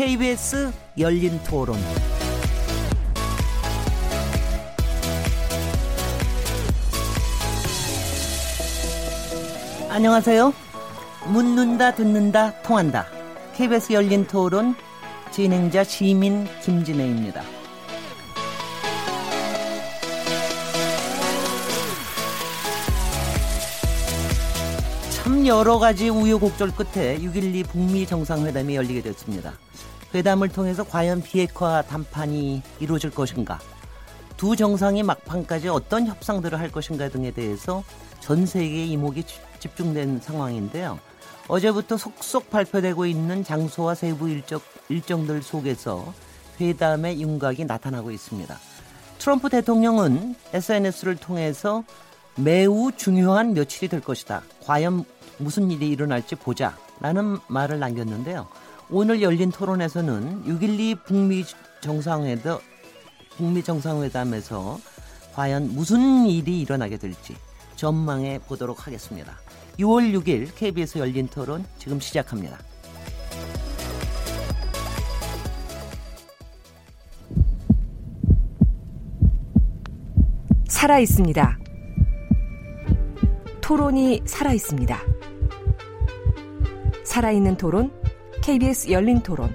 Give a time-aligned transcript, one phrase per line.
[0.00, 1.76] KBS 열린 토론.
[9.90, 10.54] 안녕하세요.
[11.26, 13.08] 묻는다, 듣는다, 통한다.
[13.54, 14.74] KBS 열린 토론
[15.32, 17.42] 진행자 시민 김진혜입니다.
[25.10, 29.52] 참 여러 가지 우여곡절 끝에 6.12 북미 정상회담이 열리게 됐습니다.
[30.14, 33.58] 회담을 통해서 과연 비핵화 담판이 이루어질 것인가,
[34.36, 37.84] 두 정상이 막판까지 어떤 협상들을 할 것인가 등에 대해서
[38.20, 39.24] 전 세계의 이목이
[39.58, 40.98] 집중된 상황인데요.
[41.48, 46.12] 어제부터 속속 발표되고 있는 장소와 세부 일정, 일정들 속에서
[46.60, 48.56] 회담의 윤곽이 나타나고 있습니다.
[49.18, 51.84] 트럼프 대통령은 SNS를 통해서
[52.36, 54.42] 매우 중요한 며칠이 될 것이다.
[54.64, 55.04] 과연
[55.38, 56.76] 무슨 일이 일어날지 보자.
[57.00, 58.46] 라는 말을 남겼는데요.
[58.92, 61.44] 오늘 열린 토론에서는 6.12 북미
[61.80, 62.58] 정상회담,
[63.36, 64.80] 북미 정상회담에서
[65.32, 67.36] 과연 무슨 일이 일어나게 될지
[67.76, 69.38] 전망해 보도록 하겠습니다.
[69.78, 72.58] 6월 6일 KBS 열린 토론 지금 시작합니다.
[80.66, 81.58] 살아 있습니다.
[83.60, 84.98] 토론이 살아 있습니다.
[87.04, 87.99] 살아있는 토론,
[88.42, 89.54] KBS 열린 토론.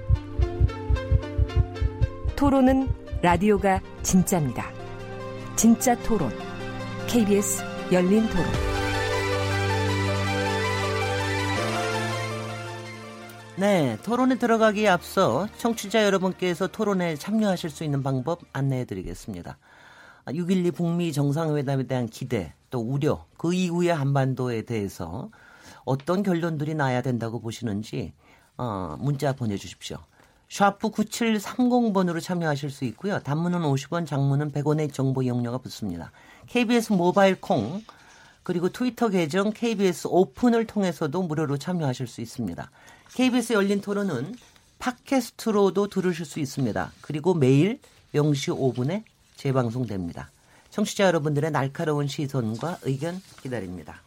[2.36, 2.88] 토론은
[3.24, 4.72] 라디오가 진짜입니다.
[5.56, 6.30] 진짜 토론,
[7.08, 8.46] KBS 열린 토론.
[13.58, 19.58] 네, 토론에 들어가기에 앞서 청취자 여러분께서 토론에 참여하실 수 있는 방법 안내해 드리겠습니다.
[20.28, 25.32] 6.12 북미 정상회담에 대한 기대, 또 우려, 그 이후의 한반도에 대해서
[25.86, 28.14] 어떤 결론들이 나야 된다고 보시는지
[28.58, 29.98] 어, 문자 보내주십시오.
[30.50, 33.20] 샤프 9730번으로 참여하실 수 있고요.
[33.20, 36.12] 단문은 50원, 장문은 100원의 정보 이용료가 붙습니다.
[36.48, 37.84] KBS 모바일 콩
[38.44, 42.70] 그리고 트위터 계정 KBS 오픈을 통해서도 무료로 참여하실 수 있습니다.
[43.16, 44.36] KBS 열린 토론은
[44.78, 46.92] 팟캐스트로도 들으실 수 있습니다.
[47.02, 47.80] 그리고 매일
[48.14, 49.04] 0시 5분에
[49.36, 50.30] 재방송됩니다.
[50.70, 54.02] 청취자 여러분들의 날카로운 시선과 의견 기다립니다.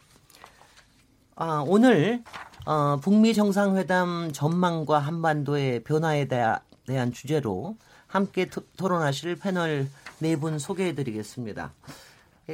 [1.35, 2.23] 아, 오늘
[2.65, 7.75] 어, 북미 정상회담 전망과 한반도의 변화에 대한 주제로
[8.07, 9.87] 함께 토, 론하실 패널
[10.19, 11.71] 네 분 소개해 드리겠습니다.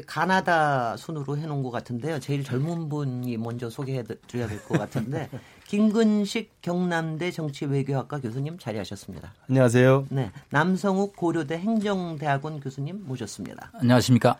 [0.05, 2.19] 가나다 순으로 해놓은 것 같은데요.
[2.19, 5.29] 제일 젊은 분이 먼저 소개해 드려야 될 것 같은데
[5.67, 9.33] 김근식 경남대 정치외교학과 교수님 자리하셨습니다.
[9.49, 10.07] 안녕하세요.
[10.09, 13.71] 네, 남성욱 고려대 행정대학원 교수님 모셨습니다.
[13.73, 14.37] 안녕하십니까?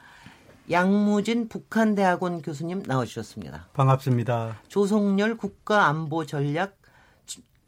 [0.69, 3.67] 양무진 북한대학원 교수님 나와주셨습니다.
[3.73, 4.57] 반갑습니다.
[4.67, 6.77] 조성열 국가안보전략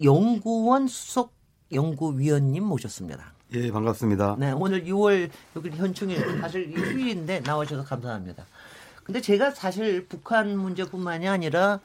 [0.04, 1.34] 연구원 수석
[1.72, 3.34] 연구위원님 모셨습니다.
[3.54, 4.36] 예, 반갑습니다.
[4.40, 8.46] 네, 오늘 6월 6일 현충일 사실 휴일인데 나와주셔서 감사합니다.
[9.04, 11.80] 근데 제가 사실 북한 문제뿐만이 아니라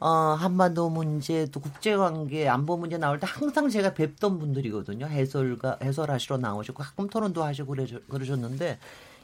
[0.00, 5.06] 어, 한반도 문제 또 국제관계 안보 문제 나올 때 항상 제가 뵙던 분들이거든요.
[5.06, 7.74] 해설가 해설하시러 나오시고 가끔 토론도 하시고
[8.08, 8.78] 그러셨는데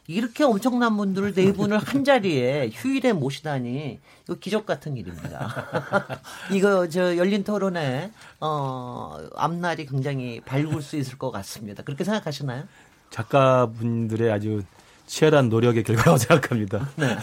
[0.06, 6.20] 이렇게 엄청난 분들을 네 분을 한 자리에 휴일에 모시다니 이거 기적 같은 일입니다.
[6.53, 8.10] 이거 저 열린 토론에
[8.41, 11.82] 어 앞날이 굉장히 밝을 수 있을 것 같습니다.
[11.82, 12.65] 그렇게 생각하시나요?
[13.10, 14.62] 작가분들의 아주
[15.06, 16.88] 치열한 노력의 결과라고 생각합니다.
[16.97, 17.16] 네.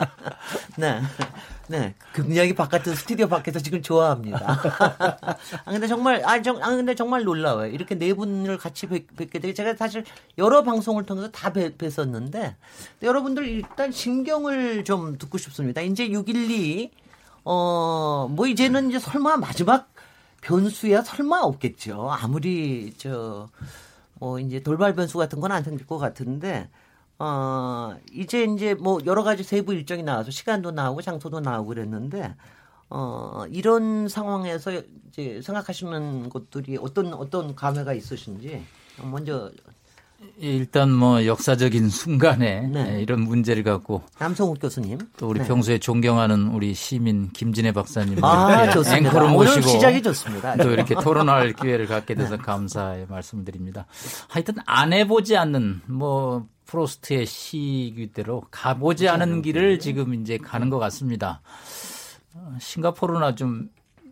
[0.76, 1.00] 네.
[1.68, 1.94] 네.
[2.14, 4.38] 굉장히 바깥에서 스튜디오 밖에서 지금 좋아합니다.
[5.64, 7.70] 아 근데 정말 아, 정, 아 근데 정말 놀라워요.
[7.70, 10.04] 이렇게 네 분을 같이 뵙, 게 되게 제가 사실
[10.38, 12.54] 여러 방송을 통해서 다 뵙, 뵀었는데
[13.02, 15.82] 여러분들 일단 심경을 좀 듣고 싶습니다.
[15.82, 16.90] 이제 612
[17.44, 19.90] 어, 뭐 이제는 이제 설마 마지막
[20.40, 22.10] 변수야 설마 없겠죠.
[22.10, 23.48] 아무리 저
[24.20, 26.68] 뭐 이제 돌발 변수 같은 건 안 생길 것 같은데
[27.18, 32.34] 어, 이제 이제 뭐 여러 가지 세부 일정이 나와서 시간도 나오고 장소도 나오고 그랬는데
[32.90, 38.62] 어, 이런 상황에서 이제 생각하시는 것들이 어떤 어떤 감회가 있으신지
[39.02, 39.50] 먼저
[40.42, 42.96] 예, 일단 뭐 역사적인 순간에 네.
[42.96, 45.46] 예, 이런 문제를 갖고 남성욱 교수님 또 우리 네.
[45.46, 48.64] 평소에 존경하는 우리 시민 김진애 박사님 아.
[48.66, 50.56] 앵커로 모시고 시작이 좋습니다.
[50.56, 52.42] 또 이렇게 토론할 기회를 갖게 돼서 네.
[52.42, 53.86] 감사의 말씀드립니다.
[54.28, 61.40] 하여튼 안 해보지 않는 뭐 프로스트의 시기대로 가보지 않은 길을 지금 이제 가는 것 같습니다.
[62.34, 63.70] 어, 싱가포르나 좀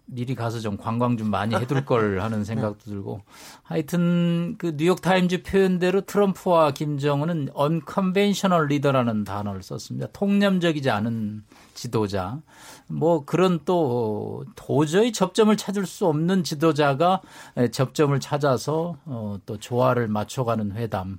[0.08, 3.20] 미리 가서 좀 관광 좀 많이 해둘 걸 하는 생각도 들고
[3.62, 10.06] 하여튼 그 뉴욕 타임즈 표현대로 트럼프와 김정은은 unconventional leader라는 단어를 썼습니다.
[10.12, 11.42] 통념적이지 않은
[11.74, 12.40] 지도자.
[12.86, 17.20] 뭐 그런 또 도저히 접점을 찾을 수 없는 지도자가
[17.72, 21.18] 접점을 찾아서 어또 조화를 맞춰가는 회담.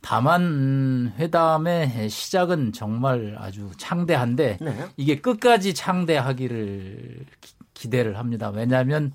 [0.00, 4.86] 다만 회담의 시작은 정말 아주 창대한데 네.
[4.96, 7.26] 이게 끝까지 창대하기를
[7.74, 8.50] 기 대를 합니다.
[8.50, 9.12] 왜냐하면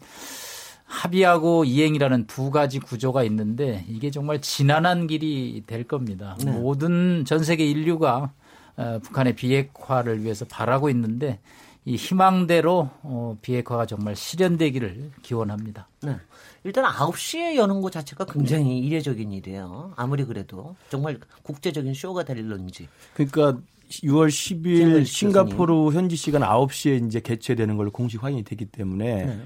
[0.85, 6.37] 합의하고 이행이라는 두 가지 구조가 있는데 이게 정말 지난한 길이 될 겁니다.
[6.43, 6.51] 네.
[6.51, 8.31] 모든 전 세계 인류가
[8.75, 11.39] 어, 북한의 비핵화를 위해서 바라고 있는데
[11.85, 15.87] 이 희망대로 어, 비핵화가 정말 실현되기를 기원합니다.
[16.01, 16.17] 네.
[16.63, 19.93] 일단 9시에 여는 것 자체가 굉장히 이례적인 일이에요.
[19.95, 22.87] 아무리 그래도 정말 국제적인 쇼가 될런지.
[23.13, 29.41] 그러니까 6월 10일 싱가포르 현지 시간 9시에 이제 개최되는 걸로 공식 확인이 됐기 때문에 네.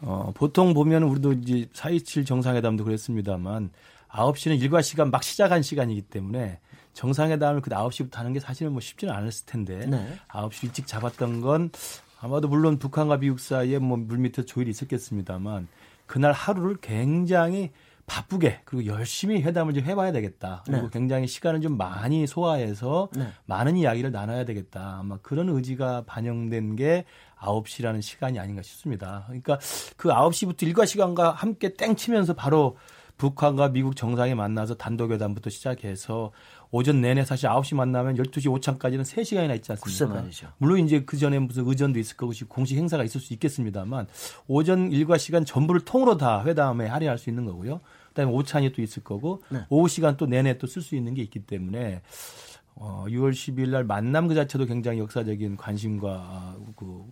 [0.00, 3.70] 어, 보통 보면 우리도 이제 4.27 정상회담도 그랬습니다만
[4.08, 6.60] 9시는 일과 시간 막 시작한 시간이기 때문에
[6.94, 10.18] 정상회담을 그 9시부터 하는 게 사실은 뭐 쉽지는 않았을 텐데 네.
[10.28, 11.70] 9시 일찍 잡았던 건
[12.20, 15.68] 아마도 물론 북한과 미국 사이에 뭐 물밑에 조율이 있었겠습니다만
[16.06, 17.70] 그날 하루를 굉장히
[18.06, 20.62] 바쁘게 그리고 열심히 회담을 좀 해봐야 되겠다.
[20.66, 20.88] 그리고 네.
[20.92, 23.28] 굉장히 시간을 좀 많이 소화해서 네.
[23.46, 24.98] 많은 이야기를 나눠야 되겠다.
[25.00, 27.04] 아마 그런 의지가 반영된 게
[27.38, 29.24] 9시라는 시간이 아닌가 싶습니다.
[29.26, 29.58] 그러니까
[29.96, 32.76] 그 9시부터 일과 시간과 함께 땡 치면서 바로
[33.16, 36.32] 북한과 미국 정상이 만나서 단독회담부터 시작해서
[36.70, 39.86] 오전 내내 사실 9시 만나면 12시 5차까지는 3시간이나 있지 않습니까?
[40.58, 44.08] 물론 이제 그 전에 무슨 의전도 있을 거고 공식 행사가 있을 수 있겠습니다만
[44.48, 47.80] 오전 일과 시간 전부를 통으로 다 회담에 할애할 수 있는 거고요.
[48.08, 49.60] 그다음에 오찬이 또 있을 거고 네.
[49.68, 52.02] 오후 시간 또 내내 또 쓸 수 있는 게 있기 때문에
[52.74, 57.04] 어 6월 12일 날 만남 그 자체도 굉장히 역사적인 관심과 그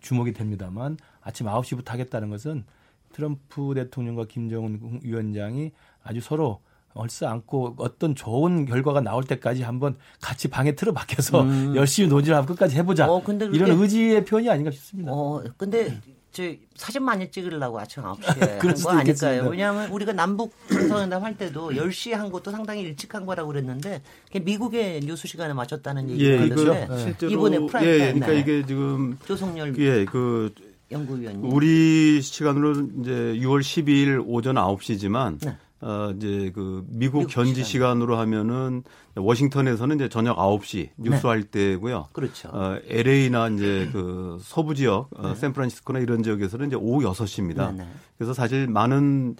[0.00, 2.64] 주목이 됩니다만 아침 9시부터 하겠다는 것은
[3.12, 5.72] 트럼프 대통령과 김정은 위원장이
[6.02, 6.60] 아주 서로
[6.94, 11.72] 얼싸 안고 어떤 좋은 결과가 나올 때까지 한번 같이 방에 틀어박혀서 음.
[11.76, 13.08] 열심히 논의를 하고 끝까지 해보자.
[13.10, 15.12] 어, 근데 이런 의지의 표현이 아닌가 싶습니다.
[15.12, 16.00] 어, 근데
[16.32, 16.42] 저
[16.76, 19.48] 사진 많이 찍으려고 아침 9시에 한 거 아닐까요?
[19.48, 24.02] 왜냐하면 우리가 남북 정상회담 할 때도 10시에 한 것도 상당히 일찍 한 거라고 그랬는데
[24.42, 27.26] 미국의 뉴스 시간에 맞췄다는 얘기가 예, 있는데 네.
[27.28, 30.52] 이번에 prime 예, 그러니까 이게 지금 조성열 예, 그
[30.90, 35.56] 연구위원님 우리 시간으로 이제 6월 12일 오전 9시지만 네.
[35.80, 38.02] 어, 이제 그 미국, 현지 시간.
[38.02, 38.82] 으로 하면은
[39.14, 41.28] 워싱턴에서는 이제 저녁 9시 뉴스 네.
[41.28, 42.08] 할 때고요.
[42.12, 42.48] 그렇죠.
[42.52, 45.34] 어, LA나 이제 그 서부 지역, 어, 네.
[45.36, 47.72] 샌프란시스코나 이런 지역에서는 이제 오후 6시입니다.
[47.76, 47.88] 네, 네.
[48.16, 49.36] 그래서 사실 많은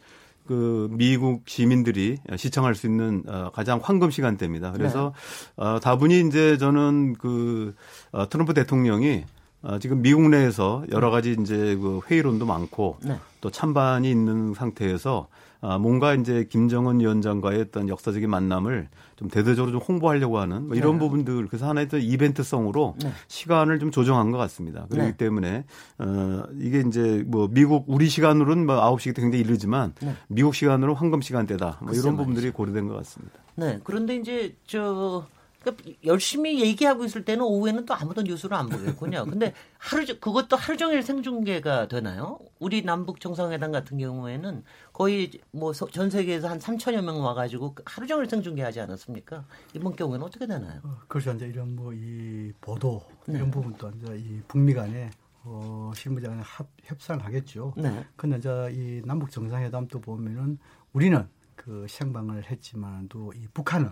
[0.46, 4.72] 그 미국 시민들이 시청할 수 있는 어, 가장 황금 시간대입니다.
[4.72, 5.12] 그래서
[5.56, 5.64] 네.
[5.64, 7.74] 어, 다분히 이제 저는 그
[8.12, 9.24] 어, 트럼프 대통령이
[9.62, 13.19] 어, 지금 미국 내에서 여러 가지 이제 그 회의론도 많고 네.
[13.40, 15.28] 또 찬반이 있는 상태에서
[15.60, 20.93] 아, 뭔가 이제 김정은 위원장과의 어떤 역사적인 만남을 좀 대대적으로 좀 홍보하려고 하는 뭐 이런
[20.93, 20.99] 네.
[21.00, 23.10] 부분들 그래서 하나의 또 이벤트성으로 네.
[23.26, 24.87] 시간을 좀 조정한 것 같습니다.
[24.88, 25.16] 그렇기 네.
[25.16, 25.64] 때문에
[25.99, 30.14] 어 이게 이제 뭐 미국 우리 시간으로는 뭐 9시기 굉장히 이르지만 네.
[30.28, 31.81] 미국 시간으로 황금 시간대다.
[31.82, 33.40] 뭐 이런 부분들이 고려된 것 같습니다.
[33.56, 33.81] 네.
[33.82, 35.26] 그런데 이제 저
[35.76, 39.24] 그러니까 열심히 얘기하고 있을 때는 오후에는 또 아무도 뉴스를 안 보겠군요.
[39.26, 42.38] 근데 하루 그것도 하루 종일 생중계가 되나요?
[42.58, 48.28] 우리 남북 정상회담 같은 경우에는 거의 뭐 전 세계에서 한 3천여 명 와가지고 하루 종일
[48.28, 49.44] 생중계하지 않았습니까?
[49.75, 50.80] 이번 경우에는 어떻게 되나요?
[50.84, 51.32] 어, 그렇죠.
[51.32, 53.50] 이제 이런 뭐 이 보도 이런 네.
[53.50, 55.10] 부분도 이제 이 북미 간에
[55.44, 56.42] 어, 실무자간
[56.84, 57.72] 협상을 하겠죠.
[57.76, 58.04] 네.
[58.16, 60.58] 근데 이제 이 남북 정상회담도 보면은
[60.92, 63.90] 우리는 그 생방을 했지만도 이 북한은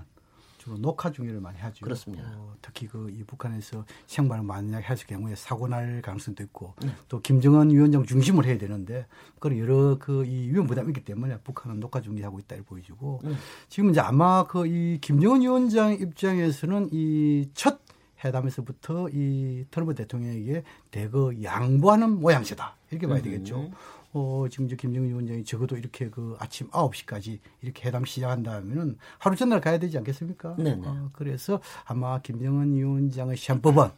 [0.66, 1.84] 주로 녹화 중계를 많이 하죠.
[1.84, 2.24] 그렇습니다.
[2.34, 6.88] 어, 특히 그 이 북한에서 생방을 만약에 했을 경우에 사고 날 가능성도 있고 네.
[7.08, 9.06] 또 김정은 위원장 중심을 해야 되는데
[9.38, 13.34] 그런 여러 그 이 위험 부담이 있기 때문에 북한은 녹화 중계하고 있다 이렇게 보여지고 네.
[13.68, 17.78] 지금 이제 아마 그 이 김정은 위원장 입장에서는 이첫
[18.24, 23.22] 회담에서부터 이 트럼프 대통령에게 대거 양보하는 모양새다 이렇게 봐야 음.
[23.22, 23.70] 되겠죠.
[24.18, 29.60] 어, 지금 이제 김정은 위원장이 적어도 이렇게 그 아침 9시까지 이렇게 회담 시작한다면은 하루 전날
[29.60, 30.56] 가야 되지 않겠습니까?
[30.58, 33.90] 네 어, 그래서 아마 김정은 위원장의 시험법은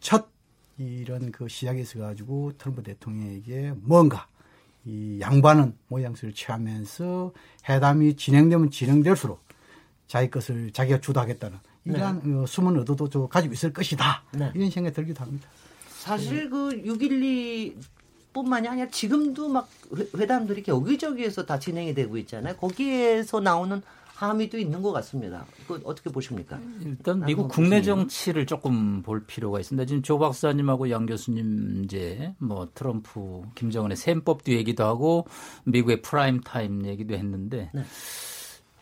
[0.00, 0.28] 첫
[0.76, 4.26] 이런 그 시작에 있어 가지고 트럼프 대통령에게 뭔가
[4.84, 7.32] 이 양반은 모양새를 취하면서
[7.70, 9.42] 회담이 진행되면 진행될수록
[10.06, 12.34] 자기 것을 자기가 주도하겠다는 이러한 네.
[12.34, 14.24] 어, 숨은 의도도 좀 가지고 있을 것이다.
[14.32, 14.52] 네.
[14.54, 15.48] 이런 생각이 들기도 합니다.
[15.88, 17.97] 사실 그 6.12
[18.32, 19.68] 뿐만이 아니라 지금도 막
[20.16, 22.56] 회담들이 여기저기에서 다 진행이 되고 있잖아요.
[22.56, 23.82] 거기에서 나오는
[24.18, 25.46] 함의도 있는 것 같습니다.
[25.64, 26.58] 이거 어떻게 보십니까?
[26.84, 29.86] 일단 미국 국내 정치를 조금 볼 필요가 있습니다.
[29.86, 35.26] 지금 조 박사님하고 양 교수님 이제 뭐 트럼프, 김정은의 셈법도 얘기도 하고
[35.64, 37.82] 미국의 prime time 얘기도 했는데 네.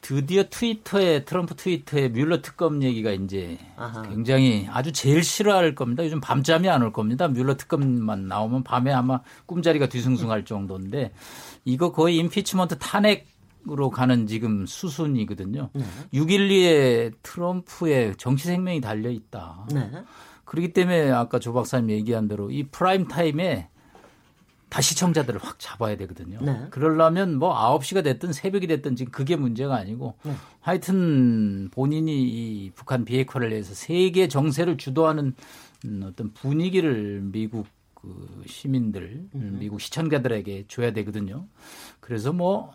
[0.06, 4.02] 드디어 트위터에 트럼프 트위터에 뮬러 특검 얘기가 이제 아하.
[4.02, 6.04] 굉장히 아주 제일 싫어할 겁니다.
[6.04, 7.26] 요즘 밤잠이 안 올 겁니다.
[7.26, 11.12] 뮬러 특검만 나오면 밤에 아마 꿈자리가 뒤숭숭할 정도인데
[11.64, 13.26] 이거 거의 impeachment 탄핵
[13.68, 15.70] 으로 가는 지금 수순이거든요.
[15.72, 15.82] 네.
[16.14, 19.66] 6.12에 트럼프의 정치 생명이 달려 있다.
[19.74, 19.90] 네.
[20.44, 23.68] 그렇기 때문에 아까 조 박사님 얘기한 대로 이 prime time에 다
[24.80, 26.38] 시청자들을 확 잡아야 되거든요.
[26.40, 26.66] 네.
[26.70, 30.32] 그러려면 뭐 9시가 됐든 새벽이 됐든 지금 그게 문제가 아니고 네.
[30.60, 35.34] 하여튼 본인이 이 북한 비핵화를 위해서 세계 정세를 주도하는
[36.04, 39.56] 어떤 분위기를 미국 그 시민들, 음.
[39.58, 41.46] 미국 시청자들에게 줘야 되거든요.
[42.00, 42.74] 그래서 뭐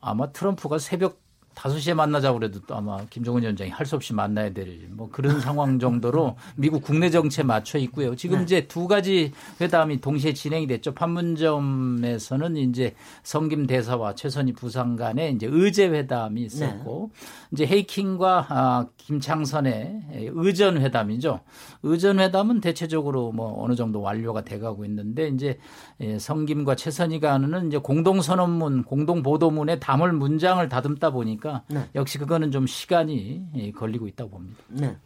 [0.00, 1.20] 아마 트럼프가 새벽
[1.54, 5.78] 5시에 만나자고 그래도 또 아마 김정은 위원장이 할 수 없이 만나야 될 뭐 그런 상황
[5.78, 8.14] 정도로 미국 국내 정치에 맞춰 있고요.
[8.16, 8.44] 지금 네.
[8.44, 10.92] 이제 두 가지 회담이 동시에 진행이 됐죠.
[10.94, 17.26] 판문점에서는 이제 성김 대사와 최선희 부상 간에 이제 의제 회담이 있었고 네.
[17.52, 21.40] 이제 헤이킹과 아, 김창선의 의전 회담이죠.
[21.82, 25.58] 의전 회담은 대체적으로 뭐 어느 정도 완료가 돼 가고 있는데 이제
[26.00, 31.88] 예, 성김과 최선희 간은 이제 공동 선언문, 공동 보도문에 담을 문장을 다듬다 보니까 보니까 네.
[31.94, 34.62] 역시 그거는 좀 시간이 예, 걸리고 있다고 봅니다.
[34.68, 34.96] 네.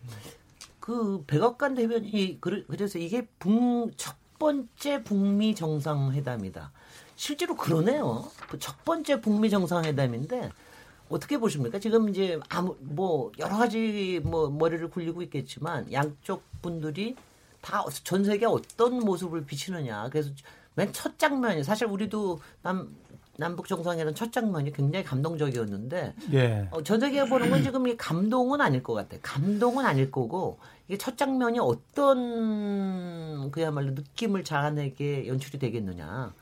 [0.78, 6.70] 그 백악관 대변이 그래서 이게 북, 첫 번째 북미 정상회담이다.
[7.16, 8.30] 실제로 그러네요.
[8.50, 10.50] 그첫 번째 북미 정상회담인데
[11.08, 11.78] 어떻게 보십니까?
[11.78, 17.16] 지금 이제 아무 뭐 여러 가지 뭐 머리를 굴리고 있겠지만 양쪽 분들이
[17.62, 20.08] 다 전 세계 어떤 모습을 비치느냐.
[20.10, 20.30] 그래서
[20.74, 22.94] 맨 첫 장면이 사실 우리도 남
[23.38, 26.68] 남북 정상회담 첫 장면이 굉장히 감동적이었는데 예.
[26.70, 29.20] 어, 전 세계가 보는 건 지금 이 감동은 아닐 것 같아요.
[29.22, 36.32] 감동은 아닐 거고 이게 첫 장면이 어떤 그야말로 느낌을 자아내게 연출이 되겠느냐.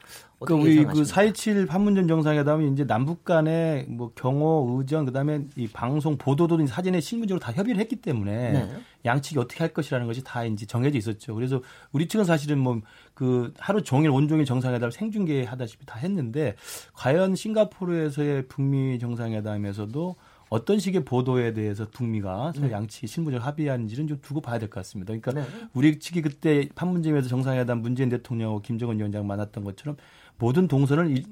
[0.40, 6.64] 그 우리 그4.27 판문점 정상회담이 이제 남북 간의 뭐 경호, 의전, 그다음에 이 방송 보도도
[6.66, 8.70] 사진에 실무적으로 다 협의를 했기 때문에 네.
[9.04, 11.34] 양측이 어떻게 할 것이라는 것이 다 이제 정해져 있었죠.
[11.34, 11.60] 그래서
[11.92, 12.80] 우리 측은 사실은 뭐
[13.14, 16.56] 그 하루 종일 온종일 정상회담을 생중계하다시피 다 했는데
[16.94, 20.16] 과연 싱가포르에서의 북미 정상회담에서도
[20.50, 22.72] 어떤 식의 보도에 대해서 북미가 서로 네.
[22.72, 25.14] 양측이 실무적 합의하는지는 좀 두고 봐야 될 것 같습니다.
[25.14, 25.44] 그러니까 네.
[25.72, 29.96] 우리 측이 그때 판문점에서 정상회담 문재인 대통령하고 김정은 위원장 만났던 것처럼
[30.38, 31.22] 모든 동선을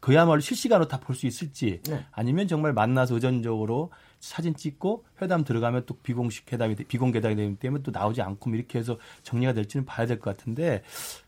[0.00, 2.04] 그야말로 실시간으로 다 볼 수 있을지 네.
[2.12, 3.90] 아니면 정말 만나서 의전적으로
[4.22, 8.56] 사진 찍고 회담 들어가면 또 비공식 회담이 비공개 회담이 되기 때문에 또 나오지 않고 뭐
[8.56, 10.82] 이렇게 해서 정리가 될지는 봐야 될 것 같은데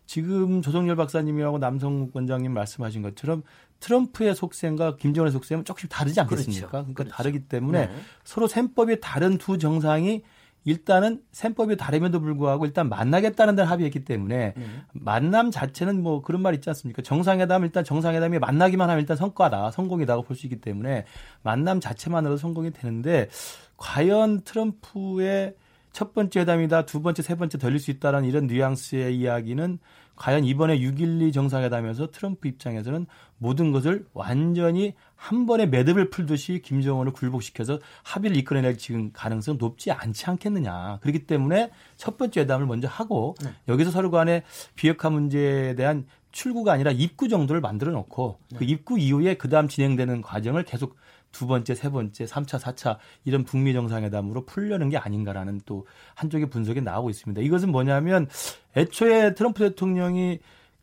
[0.06, 3.42] 지금 조성열 박사님이하고 남성 원장님 말씀하신 것처럼
[3.80, 6.68] 트럼프의 속셈과 김정은의 속셈은 조금씩 다르지 않겠습니까?
[6.68, 6.70] 그렇죠.
[6.70, 7.16] 그러니까 그렇죠.
[7.16, 7.94] 다르기 때문에 네.
[8.22, 10.22] 서로 셈법이 다른 두 정상이
[10.64, 14.64] 일단은 셈법이 다름에도 불구하고 일단 만나겠다는 데를 합의했기 때문에 네.
[14.92, 17.02] 만남 자체는 뭐 그런 말 있지 않습니까?
[17.02, 21.04] 정상회담 일단 정상회담이 만나기만 하면 일단 성과다, 성공이다고 볼 수 있기 때문에
[21.42, 23.28] 만남 자체만으로도 성공이 되는데
[23.76, 25.54] 과연 트럼프의
[25.92, 29.78] 첫 번째 회담이다, 두 번째, 세 번째 덜릴 수 있다라는 이런 뉘앙스의 이야기는
[30.16, 33.06] 과연 이번에 6.12 정상회담에서 트럼프 입장에서는
[33.38, 40.26] 모든 것을 완전히 한 번에 매듭을 풀듯이 김정은을 굴복시켜서 합의를 이끌어낼 지금 가능성 높지 않지
[40.26, 40.98] 않겠느냐.
[41.00, 43.50] 그렇기 때문에 첫 번째 회담을 먼저 하고 네.
[43.68, 44.42] 여기서 서로 간에
[44.74, 48.58] 비핵화 문제에 대한 출구가 아니라 입구 정도를 만들어 놓고 네.
[48.58, 50.96] 그 입구 이후에 그다음 진행되는 과정을 계속
[51.34, 57.10] 두 번째, 세 번째, 삼차사차 이런 북미 정상회담으로 풀려는 게 아닌가라는 또 한쪽의 분석이 나오고
[57.10, 57.42] 있습니다.
[57.42, 58.28] 이것은 뭐냐면
[58.76, 60.38] 애초에 트럼프 대통령이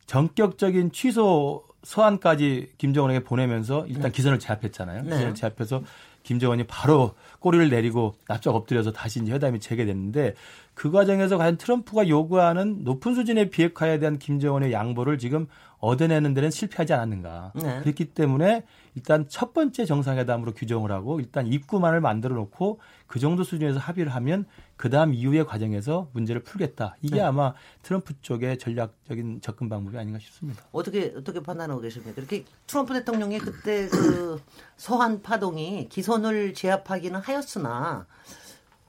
[0.06, 4.10] 전격적인 취소 서한까지 김정은에게 보내면서 일단 네.
[4.12, 5.02] 기선을 제압했잖아요.
[5.02, 5.10] 네.
[5.10, 5.82] 기선을 제압해서
[6.22, 10.34] 김정은이 바로 꼬리를 내리고 납작 엎드려서 다시 이제 회담이 재개됐는데
[10.74, 15.46] 그 과정에서 과연 트럼프가 요구하는 높은 수준의 비핵화에 대한 김정은의 양보를 지금
[15.78, 17.52] 얻어내는 데는 실패하지 않았는가.
[17.56, 17.80] 네.
[17.80, 18.62] 그렇기 때문에
[18.94, 22.78] 일단 첫 번째 정상회담으로 규정을 하고 일단 입구만을 만들어 놓고
[23.12, 24.46] 그 정도 수준에서 합의를 하면
[24.78, 26.96] 그 다음 이후의 과정에서 문제를 풀겠다.
[27.02, 27.20] 이게 네.
[27.20, 27.52] 아마
[27.82, 30.62] 트럼프 쪽의 전략적인 접근 방법이 아닌가 싶습니다.
[30.72, 32.14] 어떻게 어떻게 판단하고 계십니까?
[32.16, 34.40] 이렇게 트럼프 대통령이 그때 그
[34.78, 38.06] 서한 파동이 기선을 제압하기는 하였으나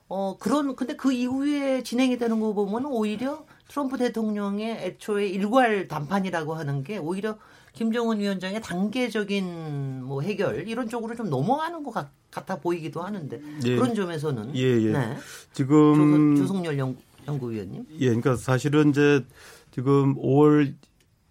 [0.08, 6.54] 어 그런 근데 그 이후에 진행이 되는 거 보면 오히려 트럼프 대통령의 애초에 일괄 담판이라고
[6.54, 7.38] 하는 게 오히려
[7.74, 13.76] 김정은 위원장의 단계적인 뭐 해결 이런 쪽으로 좀 넘어가는 것 같, 아 보이기도 하는데 예.
[13.76, 14.92] 그런 점에서는 예, 예.
[14.92, 15.18] 네.
[15.54, 19.24] 지금 조성열 연구, 연구위원님 예, 그러니까 사실은 이제
[19.72, 20.74] 지금 5월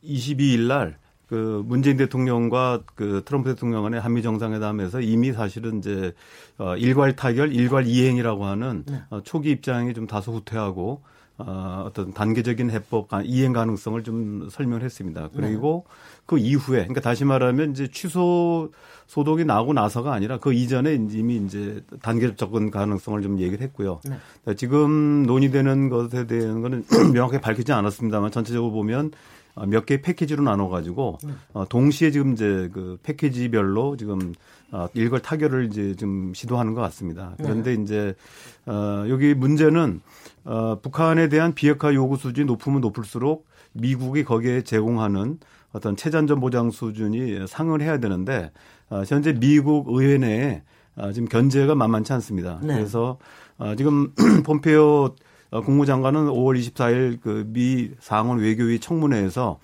[0.05, 6.13] 22일 날 그 문재인 대통령과 그 트럼프 대통령 간의 한미 정상회담에서 이미 사실은 이제
[6.59, 9.01] 어 일괄 타결, 일괄 이행이라고 하는 네.
[9.09, 11.03] 어 초기 입장이 좀 다소 후퇴하고
[11.47, 15.29] 어, 어떤 단계적인 해법 이행 가능성을 좀 설명을 했습니다.
[15.35, 15.95] 그리고 네.
[16.27, 18.71] 그 이후에, 그러니까 다시 말하면 이제 취소
[19.07, 24.01] 소독이 나고 나서가 아니라 그 이전에 이미 이제 단계적 접근 가능성을 좀 얘기를 했고요.
[24.05, 24.17] 네.
[24.43, 30.43] 그러니까 지금 논의되는 것에 대한 거는 명확하게 밝히지 않았습니다만 전체적으로 보면 어, 몇 개의 패키지로
[30.43, 31.33] 나눠가지고 네.
[31.53, 34.35] 어, 동시에 지금 이제 그 패키지별로 지금
[34.71, 37.35] 어, 일괄 타결을 이제 좀 시도하는 것 같습니다.
[37.37, 37.83] 그런데 네.
[37.83, 38.15] 이제
[38.67, 40.01] 어, 여기 문제는
[40.45, 45.39] 어, 북한에 대한 비핵화 요구 수준이 높으면 높을수록 미국이 거기에 제공하는
[45.73, 48.51] 어떤 체전전 보장 수준이 상을 해야 되는데
[48.89, 50.63] 어, 현재 미국 의회 내에
[50.97, 52.61] 어, 지금 견제가 만만치 않습니다.
[52.63, 52.75] 네.
[52.75, 53.19] 그래서
[53.59, 54.13] 어, 지금
[54.45, 55.15] 폼페오 어,
[55.61, 59.59] 국무장관은 5월 24일 그 미 상원 외교위 청문회에서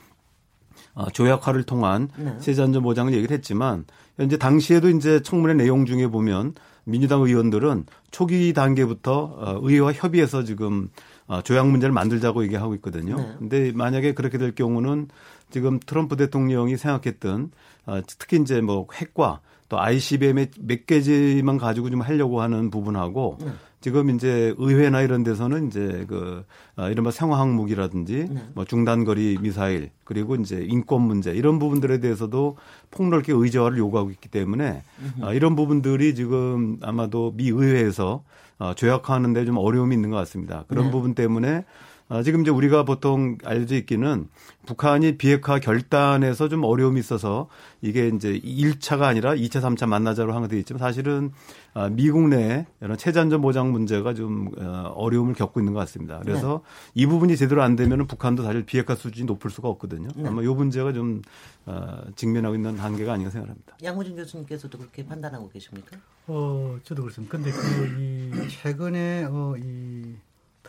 [0.94, 2.36] 어, 조약화를 통한 네.
[2.38, 3.84] 체전전 보장을 얘기를 했지만
[4.16, 6.54] 현재 당시에도 이제 청문회 내용 중에 보면
[6.84, 10.88] 민주당 의원들은 초기 단계부터 어, 의회와 협의해서 지금
[11.26, 13.16] 어, 조약 문제를 만들자고 얘기하고 있거든요.
[13.16, 13.34] 네.
[13.38, 15.08] 근데 만약에 그렇게 될 경우는
[15.50, 17.50] 지금 트럼프 대통령이 생각했던
[17.86, 23.48] 어, 특히 이제 뭐 핵과 또 ICBM의 몇 개지만 가지고 좀 하려고 하는 부분하고 네.
[23.80, 26.44] 지금 이제 의회나 이런 데서는 이제 그
[26.74, 28.42] 아, 이른바 생화 항목이라든지 네.
[28.54, 32.56] 뭐 중단거리 미사일 그리고 이제 인권 문제 이런 부분들에 대해서도
[32.90, 34.82] 폭넓게 의제화를 요구하고 있기 때문에
[35.20, 38.24] 아, 이런 부분들이 지금 아마도 미 의회에서
[38.58, 40.64] 어, 조약하는 데 좀 어려움이 있는 것 같습니다.
[40.66, 40.90] 그런 네.
[40.90, 41.64] 부분 때문에
[42.10, 44.28] 아, 지금 이제 우리가 보통 알려져 있기는
[44.66, 47.48] 북한이 비핵화 결단에서 좀 어려움이 있어서
[47.82, 51.32] 이게 이제 1차가 아니라 2차, 3차 만나자로 한거 되어 있지만 사실은
[51.74, 56.18] 아, 미국 내 이런 체전전 보장 문제가 좀 어, 어려움을 겪고 있는 것 같습니다.
[56.20, 56.62] 그래서
[56.94, 57.02] 네.
[57.02, 60.08] 이 부분이 제대로 안 되면 북한도 사실 비핵화 수준이 높을 수가 없거든요.
[60.16, 60.28] 네.
[60.28, 61.20] 아마 이 문제가 좀
[61.66, 63.76] 어, 직면하고 있는 한계가 아닌가 생각합니다.
[63.82, 65.98] 양호진 교수님께서도 그렇게 판단하고 계십니까?
[66.26, 67.30] 어, 저도 그렇습니다.
[67.36, 70.14] 근데 그 이 최근에 어, 이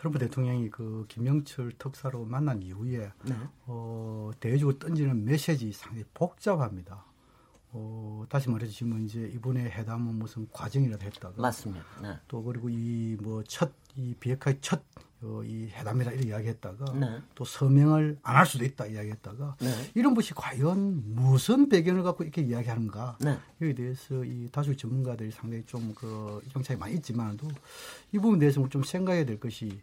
[0.00, 3.34] 트럼프 대통령이 그 김영철 특사로 만난 이후에 네.
[3.66, 7.04] 어, 대외적으로 던지는 메시지 상당히 복잡합니다.
[7.72, 11.84] 어, 다시 말해서 지금 이제 이번에 회담은 무슨 과정이라도 했다가 맞습니다.
[12.02, 12.16] 네.
[12.28, 14.82] 또 그리고 이 뭐 첫 이 비핵화의 첫
[15.22, 17.20] 어, 이 회담이라 이렇게 이야기했다가 네.
[17.34, 19.90] 또 서명을 안 할 수도 있다 이야기했다가 네.
[19.94, 23.38] 이런 것이 과연 무슨 배경을 갖고 이렇게 이야기하는가 네.
[23.60, 27.46] 여기에 대해서 이 다수 전문가들이 상당히 좀그 이정차이 많이 있지만도
[28.12, 29.80] 이 부분에 대해서 좀 생각해야 될 것이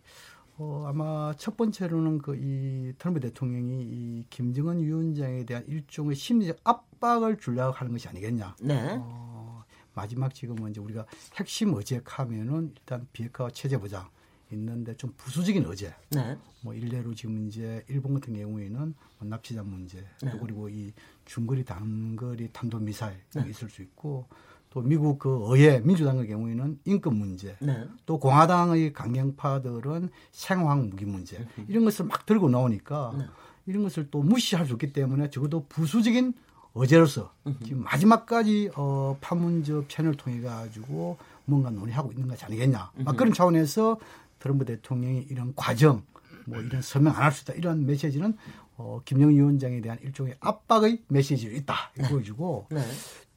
[0.57, 6.86] 어, 아마 첫 번째로는 그 이 트럼프 대통령이 이 김정은 위원장에 대한 일종의 심리적 압
[6.99, 8.55] 박을 주려고 하는 것이 아니겠냐.
[8.61, 8.97] 네.
[8.99, 11.05] 어, 마지막 지금은 이제 우리가
[11.35, 14.07] 핵심 의제하면은 일단 비핵화 체제 보장
[14.51, 15.93] 있는데 좀 부수적인 의제.
[16.11, 16.37] 네.
[16.61, 20.31] 뭐 일례로 지금 이제 일본 같은 경우에는 뭐 납치자 문제, 네.
[20.31, 20.93] 또 그리고 이
[21.25, 23.49] 중거리 단거리 탄도 미사일 네.
[23.49, 24.27] 있을 수 있고
[24.69, 27.87] 또 미국 그 의회 민주당의 경우에는 인권 문제, 네.
[28.05, 33.25] 또 공화당의 강경파들은 생화학 무기 문제 이런 것을 막 들고 나오니까 네.
[33.65, 36.33] 이런 것을 또 무시할 수 없기 때문에 적어도 부수적인
[36.77, 37.31] 어제로서
[37.63, 42.91] 지금 마지막까지 어 파문적 채널 통해 가지고 뭔가 논의하고 있는 것이 아니겠냐.
[42.97, 43.97] 막 그런 차원에서
[44.39, 46.03] 트럼프 대통령이 이런 과정,
[46.45, 48.35] 뭐 이런 설명 안 할 수 있다 이런 메시지는
[48.77, 52.07] 어, 김영 위원장에 대한 일종의 압박의 메시지가 있다 네.
[52.09, 52.81] 보여주고 네.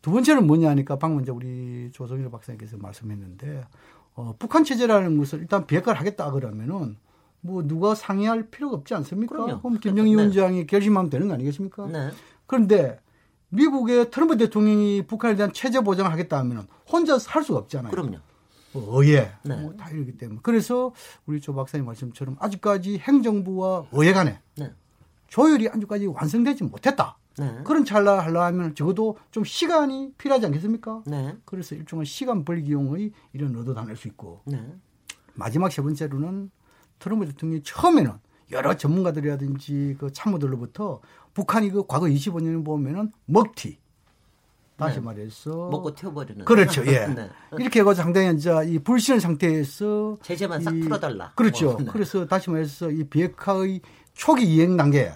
[0.03, 3.65] 두 번째는 뭐냐 하니까 방금 이제 우리 조성일 박사님께서 말씀했는데
[4.15, 6.97] 어, 북한 체제라는 것을 일단 비핵화를 하겠다 그러면은
[7.41, 9.35] 뭐 누가 상의할 필요가 없지 않습니까?
[9.35, 9.63] 그럼요.
[9.63, 10.11] 그럼 김영 네.
[10.11, 11.87] 위원장이 결심하면 되는 거 아니겠습니까?
[11.87, 12.11] 네.
[12.47, 13.01] 그런데
[13.51, 17.91] 미국의 트럼프 대통령이 북한에 대한 체제 보장을 하겠다 하면은 혼자 할 수가 없잖아요.
[17.91, 18.19] 그럼요.
[18.73, 19.57] 뭐 의회 네.
[19.57, 20.93] 뭐다 이러기 때문에 그래서
[21.27, 24.73] 우리 조 박사님 말씀처럼 아직까지 행정부와 의회 간에 네.
[25.29, 27.17] 조율이 아직까지 완성되지 못했다.
[27.39, 27.61] 네.
[27.65, 31.03] 그런 찰나 하려면 적어도 좀 시간이 필요하지 않겠습니까?
[31.07, 31.37] 네.
[31.45, 34.63] 그래서 일종의 시간 벌기용의 이런 의도 담을 수 있고 네.
[35.35, 36.51] 마지막 세 번째로는
[36.99, 38.13] 트럼프 대통령이 처음에는
[38.53, 41.01] 여러 전문가들이라든지 그 참모들로부터
[41.35, 43.79] 북한이 그 과거 25년을 보면은 먹튀
[44.77, 45.05] 다시 네.
[45.05, 46.85] 말해서 먹고 태워버리는 그렇죠.
[46.87, 47.07] 예.
[47.15, 47.29] 네.
[47.59, 51.33] 이렇게 해가지고 상당히 이제 이 불신의 상태에서 제재만 싹 풀어달라.
[51.37, 51.71] 그렇죠.
[51.73, 51.85] 어, 네.
[51.93, 53.83] 그래서 다시 말해서 이 비핵화의
[54.15, 55.13] 초기 이행 단계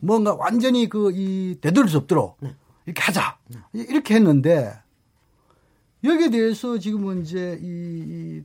[0.00, 2.54] 뭔가 완전히 그 이 되돌릴 수 없도록 네.
[2.86, 3.58] 이렇게 하자 네.
[3.72, 4.72] 이렇게 했는데
[6.02, 8.42] 여기에 대해서 지금은 이제 이, 이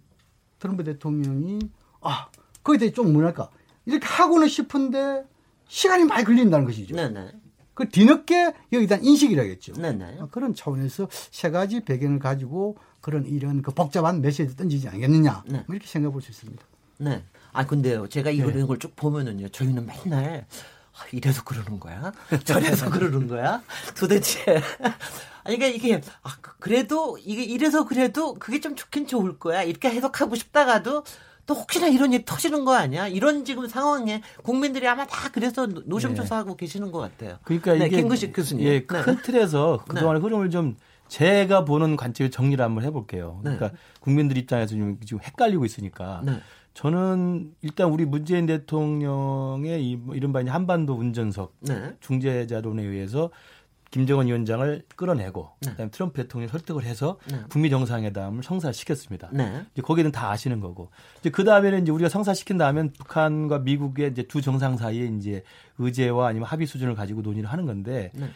[0.60, 1.60] 트럼프 대통령이
[2.02, 2.30] 아
[2.64, 3.50] 거기에 대해 좀 뭐랄까
[3.90, 5.24] 이렇게 하고는 싶은데
[5.68, 6.96] 시간이 많이 걸린다는 것이죠.
[6.96, 7.32] 네네.
[7.74, 9.74] 그 뒤늦게 여기다 인식이라겠죠.
[9.74, 10.18] 네네.
[10.20, 15.44] 어, 그런 차원에서 세 가지 배경을 가지고 그런 이런 그 복잡한 메시지 던지지 않겠느냐.
[15.48, 15.64] 네.
[15.66, 16.64] 뭐 이렇게 생각해 볼 수 있습니다.
[16.98, 17.24] 네.
[17.54, 18.64] 아 근데요, 제가 이런 네.
[18.66, 20.46] 걸쭉 보면은요, 저희는 맨날
[20.94, 22.12] 아, 이래서 그러는 거야?
[22.44, 23.64] 저래서 그러는 거야?
[23.98, 24.44] 도대체
[25.46, 29.90] 아니 그러니까 이게 아 그, 그래도 이게 이래서 그래도 그게 좀 좋긴 좋을 거야 이렇게
[29.90, 31.06] 해석하고 싶다가도
[31.50, 33.08] 또 혹시나 이런 일이 터지는 거 아니야?
[33.08, 36.58] 이런 지금 상황에 국민들이 아마 다 그래서 노심초사하고 네.
[36.58, 37.40] 계시는 것 같아요.
[37.44, 38.64] 그러니까 네, 이게 김구식 교수님.
[38.68, 39.22] 예, 큰 네.
[39.24, 40.28] 틀에서 그동안의 네.
[40.28, 43.42] 흐름을 좀 제가 보는 관점에 정리를 한번 해볼게요.
[43.44, 43.56] 네.
[43.56, 46.34] 그러니까 국민들 입장에서 지금 헷갈리고 있으니까 네.
[46.76, 51.56] 저는 일단 우리 문재인 대통령의 이뭐 이른바 한반도 운전석
[52.00, 53.32] 중재자론에 의해서
[53.92, 55.72] 김정은 위원장을 끌어내고 네.
[55.72, 57.40] 그다음에 트럼프 대통령이 설득을 해서 네.
[57.50, 59.30] 북미 정상회담을 성사시켰습니다.
[59.34, 59.66] 네.
[59.74, 64.24] 이제 거기는 다 아시는 거고 이제 그 다음에는 이제 우리가 성사시킨 다음에 북한과 미국의 이제
[64.24, 65.44] 두 정상 사이에 이제
[65.78, 68.30] 의제와 아니면 합의 수준을 가지고 논의를 하는 건데 네.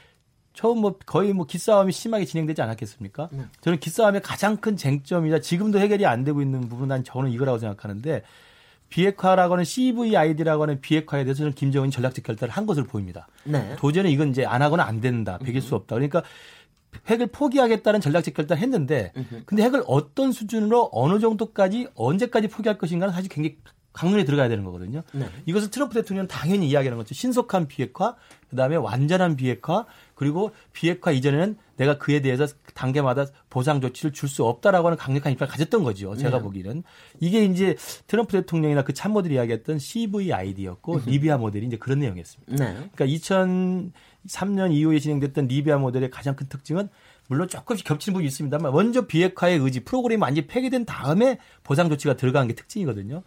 [0.54, 3.30] 처음 뭐 거의 뭐 기싸움이 심하게 진행되지 않았겠습니까?
[3.32, 3.46] 네.
[3.62, 8.24] 저는 기싸움의 가장 큰 쟁점이자 지금도 해결이 안 되고 있는 부분 난 저는 이거라고 생각하는데
[8.89, 13.28] 비핵화라고 하는 CVID라고 하는 비핵화에 대해서는 김정은이 전략적 결단을 한 것으로 보입니다.
[13.43, 13.76] 네.
[13.78, 15.39] 도저히 이건 이제 안 하고는 안 된다.
[15.43, 15.96] 백일 수 없다.
[15.96, 16.24] 그러니까
[17.08, 19.12] 핵을 포기하겠다는 전략적 결단을 했는데
[19.46, 23.58] 근데 핵을 어떤 수준으로 어느 정도까지 언제까지 포기할 것인가는 사실 굉장히
[23.93, 25.04] 강론에 들어가야 되는 거거든요.
[25.13, 25.28] 네.
[25.46, 27.13] 이것을 트럼프 대통령은 당연히 이야기하는 거죠.
[27.13, 28.15] 신속한 비핵화,
[28.50, 29.86] 그다음에 완전한 비핵화,
[30.24, 35.52] 그리고 비핵화 이전에는 내가 그에 대해서 단계마다 보상 조치를 줄 수 없다라고 하는 강력한 입장을
[35.52, 36.16] 가졌던 거죠.
[36.16, 36.44] 제가 네.
[36.44, 36.84] 보기에는
[37.20, 37.76] 이게 이제
[38.08, 42.56] 트럼프 대통령이나 그 참모들이 이야기했던 CVID였고 리비아 모델이 이제 그런 내용이었습니다.
[42.56, 42.74] 네.
[42.94, 46.88] 그러니까 2003년 이후에 진행됐던 리비아 모델의 가장 큰 특징은
[47.28, 52.48] 물론 조금씩 겹치는 부분이 있습니다만 먼저 비핵화의 의지 프로그램이 완전히 폐기된 다음에 보상 조치가 들어간
[52.48, 53.24] 게 특징이거든요.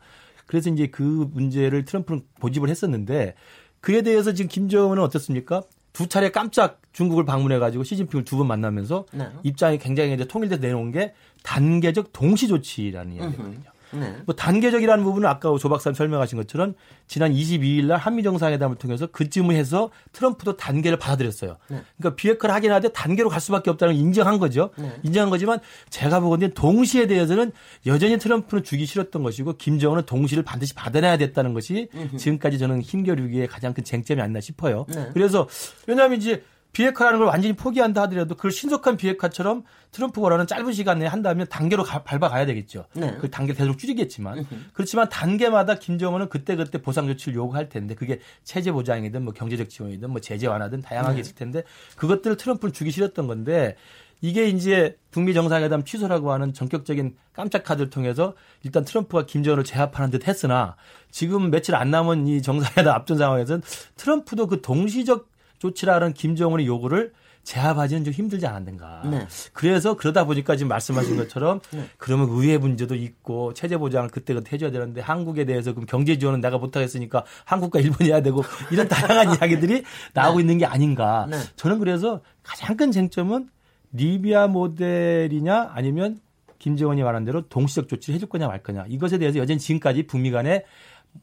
[0.47, 3.35] 그래서 이제 그 문제를 트럼프는 고집을 했었는데
[3.81, 5.63] 그에 대해서 지금 김정은은 어떻습니까?
[5.93, 9.29] 두 차례 깜짝 중국을 방문해가지고 시진핑을 두 번 만나면서 네.
[9.43, 13.61] 입장이 굉장히 이제 통일돼서 내놓은 게 단계적 동시 조치라는 이야기거든요.
[13.93, 14.17] 네.
[14.27, 16.75] 뭐 단계적이라는 부분은 아까 조 박사님 설명하신 것처럼
[17.07, 21.57] 지난 22일 날 한미 정상회담을 통해서 그쯤을 해서 트럼프도 단계를 받아들였어요.
[21.69, 21.83] 네.
[21.97, 24.71] 그러니까 비핵화를 하긴 하되 단계로 갈 수밖에 없다는 걸 인정한 거죠.
[24.77, 24.93] 네.
[25.03, 27.53] 인정한 거지만 제가 보건데 동시에 대해서는
[27.87, 33.73] 여전히 트럼프는 주기 싫었던 것이고 김정은은 동시를 반드시 받아내야 됐다는 것이 지금까지 저는 힘겨루기의 가장
[33.73, 34.85] 큰 쟁점이 아니나 싶어요.
[34.89, 35.11] 네.
[35.15, 35.49] 그래서
[35.87, 36.43] 왜냐하면 이제
[36.77, 41.85] 비핵화라는 걸 완전히 포기한다 하더라도 그걸 신속한 비핵화처럼 트럼프 거라는 짧은 시간 내에 한다면 단계로
[41.85, 42.85] 가, 밟아가야 되겠죠.
[42.93, 43.17] 네.
[43.19, 48.73] 그 단계 계속 줄이겠지만 그렇지만 단계마다 김정은은 그때 그때 보상 조치를 요구할 텐데 그게 체제
[48.73, 51.21] 보장이든 뭐 경제적 지원이든 뭐 제재 완화든 다양하게 네.
[51.23, 51.63] 있을 텐데
[51.97, 53.77] 그것들을 트럼프는 주기 싫었던 건데
[54.21, 58.35] 이게 이제 북미 정상회담 취소라고 하는 전격적인 깜짝 카드를 통해서
[58.65, 60.77] 일단 트럼프가 김정은을 제압하는 듯 했으나
[61.11, 63.63] 지금 며칠 안 남은 이 정상회담 앞전 상황에서는
[63.97, 67.13] 트럼프도 그 동시적 조치라는 김정은의 요구를
[67.47, 69.03] 제압하지는 좀 힘들지 않았는가.
[69.09, 69.27] 네.
[69.53, 71.85] 그래서 그러다 보니까 지금 말씀하신 것처럼 네.
[71.97, 76.59] 그러면 의회 문제도 있고 체제 보장을 그때그때 해줘야 되는데 한국에 대해서 그럼 경제 지원은 내가
[76.59, 78.43] 못하겠으니까 한국과 일본이 해야 되고
[78.73, 80.43] 이런 다양한 이야기들이 나오고 네.
[80.43, 81.29] 있는 게 아닌가.
[81.31, 81.39] 네.
[81.55, 83.49] 저는 그래서 가장 큰 쟁점은
[83.93, 86.19] 리비아 모델이냐 아니면
[86.59, 90.65] 김정은이 말한 대로 동시적 조치를 해줄 거냐 말 거냐 이것에 대해서 여전히 지금까지 북미 간에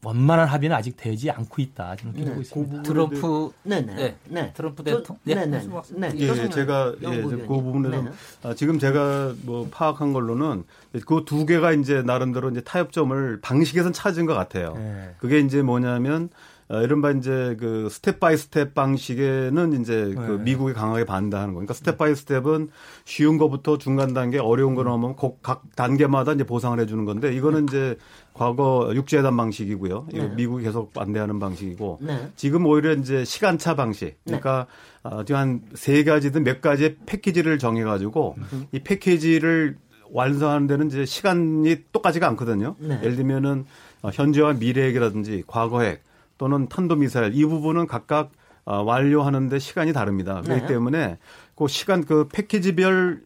[0.02, 1.96] 원만한 합의는 아직 되지 않고 있다.
[1.98, 2.26] 저는 네.
[2.26, 2.78] 보고 있습니다.
[2.78, 3.96] 그 트럼프, 네네.
[3.96, 4.16] 네.
[4.26, 4.54] 네.
[4.54, 5.20] 트럼프 대통령.
[5.24, 5.36] 네.
[5.46, 5.60] 네.
[5.98, 6.12] 네.
[6.20, 8.12] 예, 예, 제가 예, 그 부분에서
[8.44, 10.64] 아, 지금 제가 뭐 파악한 걸로는
[11.06, 14.74] 그 두 개가 이제 나름대로 이제 타협점을 방식에선 찾은 것 같아요.
[14.76, 15.16] 네.
[15.18, 16.30] 그게 이제 뭐냐면
[16.70, 20.28] 어, 이른바 이제 그 step by step 방식에는 이제 그 네.
[20.28, 22.70] 그 미국이 강하게 반대하는 거니까 step by step은
[23.06, 27.98] 쉬운 거부터 중간 단계 어려운 거 넘으면 각 단계마다 이제 보상을 해주는 건데 이거는 이제
[28.34, 30.08] 과거 육지회담 방식이고요.
[30.12, 30.28] 네.
[30.30, 32.30] 미국이 계속 반대하는 방식이고 네.
[32.36, 34.18] 지금 오히려 이제 시간차 방식.
[34.26, 34.66] 그러니까
[35.04, 35.10] 네.
[35.10, 38.68] 어, 한세 가지든 몇 가지의 패키지를 정해가지고 음.
[38.72, 39.78] 이 패키지를
[40.12, 42.76] 완성하는 데는 이제 시간이 똑같지가 않거든요.
[42.80, 43.00] 네.
[43.04, 43.66] 예를 들면은
[44.02, 46.04] 어, 현재와 미래핵이라든지 과거핵
[46.38, 48.32] 또는 탄도미사일 이 부분은 각각
[48.66, 50.42] 어, 완료하는데 시간이 다릅니다.
[50.42, 50.68] 그렇기 네.
[50.68, 51.18] 때문에
[51.56, 53.22] 그 시간 그 패키지별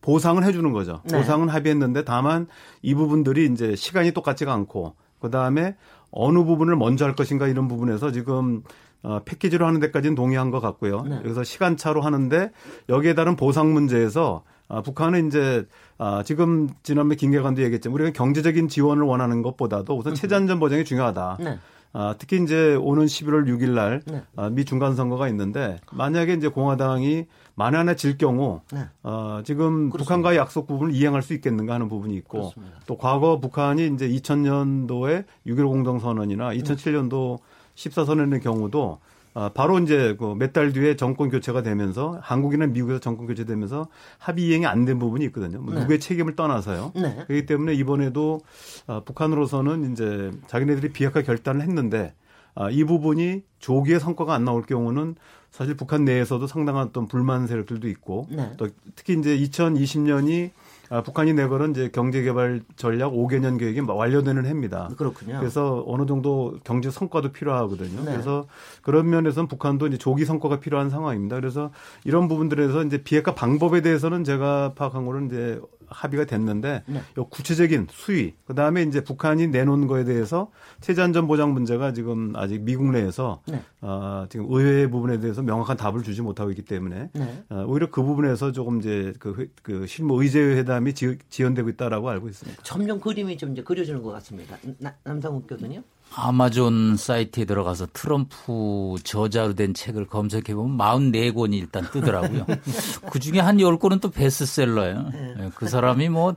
[0.00, 1.02] 보상을 해주는 거죠.
[1.04, 1.18] 네.
[1.18, 2.46] 보상은 합의했는데 다만
[2.82, 5.76] 이 부분들이 이제 시간이 똑같지가 않고 그 다음에
[6.10, 8.62] 어느 부분을 먼저 할 것인가 이런 부분에서 지금
[9.02, 11.02] 어, 패키지로 하는 데까지는 동의한 것 같고요.
[11.02, 11.18] 네.
[11.22, 12.50] 그래서 시간차로 하는데
[12.88, 19.04] 여기에 따른 보상 문제에서 아, 북한은 이제 아, 지금 지난번에 김계관도 얘기했지만 우리가 경제적인 지원을
[19.04, 21.38] 원하는 것보다도 우선 체제 안전 보장이 중요하다.
[21.40, 21.58] 네.
[21.92, 24.22] 아, 특히 이제 오는 11월 6일 날 네.
[24.36, 28.86] 아, 미 중간 선거가 있는데 만약에 이제 공화당이 만에 질 경우 네.
[29.02, 29.98] 어, 지금 그렇습니다.
[29.98, 32.78] 북한과의 약속 부분을 이행할 수 있겠는가 하는 부분이 있고 그렇습니다.
[32.86, 37.38] 또 과거 북한이 이제 2000년도에 6.15 공동선언이나 2007년도
[37.74, 39.17] 14선언의 경우도 아,
[39.54, 43.88] 바로 이제 그몇달 뒤에 정권 교체가 되면서 한국이나 미국에서 정권 교체되면서
[44.18, 45.60] 합의 이행이 안 된 부분이 있거든요.
[45.60, 45.80] 뭐 네.
[45.80, 46.92] 누구의 책임을 떠나서요.
[46.96, 47.24] 네.
[47.26, 48.40] 그렇기 때문에 이번에도
[48.86, 52.14] 아, 북한으로서는 이제 자기네들이 비핵화 결단을 했는데
[52.54, 55.14] 아, 이 부분이 조기에 성과가 안 나올 경우는
[55.50, 58.52] 사실 북한 내에서도 상당한 어떤 불만 세력들도 있고 네.
[58.56, 60.50] 또 특히 이제 2020년이
[60.90, 64.88] 아, 북한이 내걸은 이제 경제개발 전략 5개년 계획이 완료되는 해입니다.
[64.96, 65.38] 그렇군요.
[65.38, 68.04] 그래서 어느 정도 경제 성과도 필요하거든요.
[68.04, 68.12] 네.
[68.12, 68.46] 그래서
[68.82, 71.36] 그런 면에서는 북한도 이제 조기 성과가 필요한 상황입니다.
[71.36, 71.70] 그래서
[72.04, 77.02] 이런 부분들에서 이제 비핵화 방법에 대해서는 제가 파악한 거는 이제 합의가 됐는데 네.
[77.14, 82.90] 구체적인 수위 그다음에 이제 북한이 내놓은 거에 대해서 체제 안전 보장 문제가 지금 아직 미국
[82.90, 83.62] 내에서 네.
[83.80, 87.44] 어, 지금 의회 부분에 대해서 명확한 답을 주지 못하고 있기 때문에 네.
[87.48, 92.28] 어, 오히려 그 부분에서 조금 이제 그, 그 실무 의제 회담이 지, 연되고 있다라고 알고
[92.28, 92.62] 있습니다.
[92.62, 94.56] 점점 그림이 좀 이제 그려지는 것 같습니다.
[94.78, 95.82] 나, 남상욱 교수님.
[96.14, 102.46] 아마존 사이트에 들어가서 트럼프 저자로 된 책을 검색해 보면 44권이 일단 뜨더라고요.
[103.10, 105.10] 그 중에 한 10권은 또 베스트셀러예요.
[105.12, 105.34] 네.
[105.36, 105.50] 네.
[105.54, 106.34] 그 사람이 뭐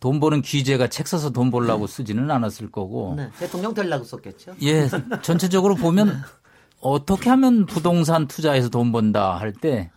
[0.00, 3.14] 돈 버는 귀재가 책 써서 돈 벌라고 쓰지는 않았을 거고.
[3.16, 3.30] 네.
[3.38, 4.54] 대통령 되려고 썼겠죠.
[4.62, 4.88] 예.
[5.22, 6.22] 전체적으로 보면
[6.80, 9.90] 어떻게 하면 부동산 투자해서 돈 번다 할 때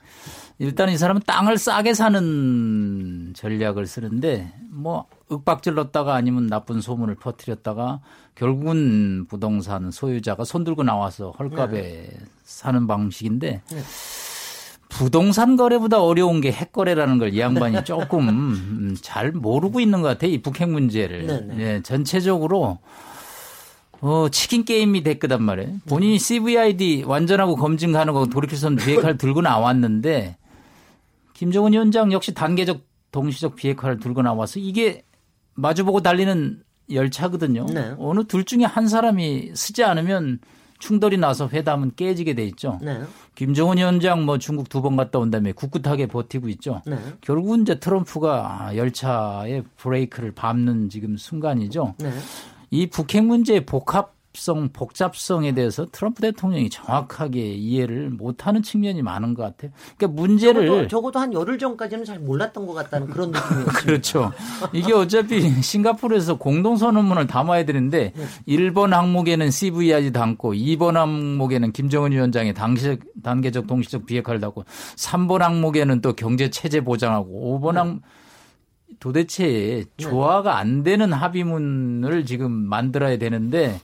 [0.57, 7.99] 일단 이 사람은 땅을 싸게 사는 전략을 쓰는데 뭐 윽박질렀다가 아니면 나쁜 소문을 퍼뜨렸다가
[8.35, 12.09] 결국은 부동산 소유자가 손들고 나와서 헐값에 네.
[12.43, 13.79] 사는 방식인데 네.
[14.89, 20.31] 부동산 거래보다 어려운 게 핵거래라는 걸 이 양반이 조금 잘 모르고 있는 것 같아요.
[20.31, 21.27] 이 북핵 문제를.
[21.27, 21.55] 네, 네.
[21.59, 22.79] 예, 전체적으로
[24.01, 25.75] 어, 치킨 게임이 됐거단 말이에요.
[25.87, 30.37] 본인이 CVID 완전하고 검증 가는 거 돌이켜선 비핵화를 들고 나왔는데
[31.33, 35.03] 김정은 위원장 역시 단계적 동시적 비핵화를 들고 나와서 이게
[35.59, 37.65] 마주보고 달리는 열차거든요.
[37.65, 37.93] 네.
[37.99, 40.39] 어느 둘 중에 한 사람이 쓰지 않으면
[40.79, 42.79] 충돌이 나서 회담은 깨지게 돼 있죠.
[42.81, 43.01] 네.
[43.35, 46.81] 김정은 위원장 뭐 중국 두 번 갔다 온 다음에 꿋꿋하게 버티고 있죠.
[46.85, 46.97] 네.
[47.21, 51.95] 결국은 이제 트럼프가 열차의 브레이크를 밟는 지금 순간이죠.
[51.99, 52.11] 네.
[52.71, 59.43] 이 북핵 문제의 복합 복잡성, 복잡성에 대해서 트럼프 대통령이 정확하게 이해를 못하는 측면이 많은 것
[59.43, 59.71] 같아요.
[59.97, 63.71] 그러니까 문제를 적어도, 적어도 한 열흘 전까지는 잘 몰랐던 것 같다는 그런 느낌이었습니다.
[63.81, 64.31] 그렇죠.
[64.71, 68.25] 이게 어차피 싱가포르에서 공동 선언문을 담아야 되는데 네.
[68.47, 74.65] 1번 항목에는 CVI지 담고 2번 항목에는 김정은 위원장의 단계적, 단계적 동시적 비핵화를 담고
[74.95, 78.01] 3번 항목에는 또 경제 체제 보장하고 5번 항목
[78.99, 83.79] 도대체 조화가 안 되는 합의문을 지금 만들어야 되는데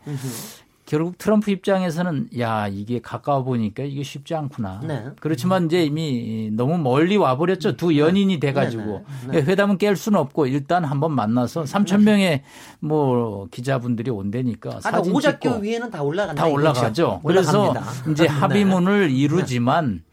[0.85, 4.81] 결국 트럼프 입장에서는 야 이게 가까워 보니까 이게 쉽지 않구나.
[4.87, 5.05] 네.
[5.19, 7.75] 그렇지만 이제 이미 너무 멀리 와버렸죠.
[7.75, 9.27] 두 연인이 돼가지고 네, 네, 네.
[9.27, 12.43] 그러니까 회담은 깰 수는 없고 일단 한번 만나서 3천 명의
[12.79, 16.43] 뭐 기자분들이 온다니까 아, 사진 오작교 위에는 다 올라간다.
[16.43, 17.21] 다 올라가죠.
[17.25, 17.73] 그래서
[18.11, 18.29] 이제 네.
[18.29, 20.03] 합의문을 이루지만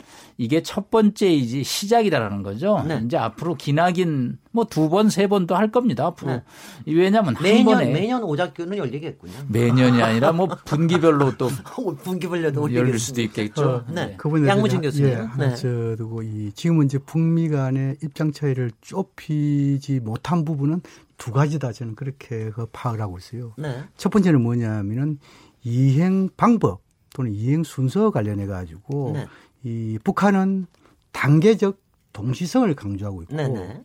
[0.43, 2.85] 이게 첫 번째이지 시작이다라는 거죠.
[2.89, 3.01] 네.
[3.05, 6.07] 이제 앞으로 기나긴 뭐 두 번, 세 번도 할 겁니다.
[6.07, 6.33] 앞으로.
[6.33, 6.43] 네.
[6.87, 9.33] 왜냐하면 매년, 한 번에 매년 오작교는 열리겠군요.
[9.49, 11.49] 매년이 아니라 뭐 분기별로 또
[12.03, 13.63] 분기별로도 열릴 수도 있겠죠.
[13.63, 14.07] 어, 네.
[14.07, 14.17] 네.
[14.17, 15.11] 그분에 양무진 교수님.
[15.11, 15.55] 예, 네.
[15.55, 20.81] 저도 이 지금은 이제 북미 간의 입장 차이를 좁히지 못한 부분은
[21.19, 23.53] 두 가지다 저는 그렇게 그 파악을 하고 있어요.
[23.57, 23.85] 네.
[23.97, 25.21] 첫 번째는 뭐냐면은
[25.63, 26.81] 이행 방법
[27.15, 29.27] 또는 이행 순서 관련해 가지고 네.
[29.65, 30.67] 이 북한은
[31.13, 31.79] 단계적
[32.13, 33.83] 동시성을 강조하고 있고 네네.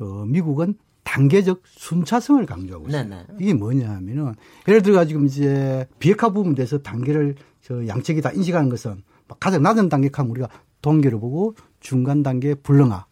[0.00, 3.16] 어, 미국은 단계적 순차성을 강조하고 있습니다.
[3.16, 3.38] 네네.
[3.40, 4.34] 이게 뭐냐 하면은
[4.66, 9.02] 예를 들어 지금 이제 비핵화 부분에 대해서 단계를 저 양측이 다 인식하는 것은
[9.40, 10.48] 가장 낮은 단계하면 우리가
[10.82, 13.06] 동계를 보고 중간 단계 불능화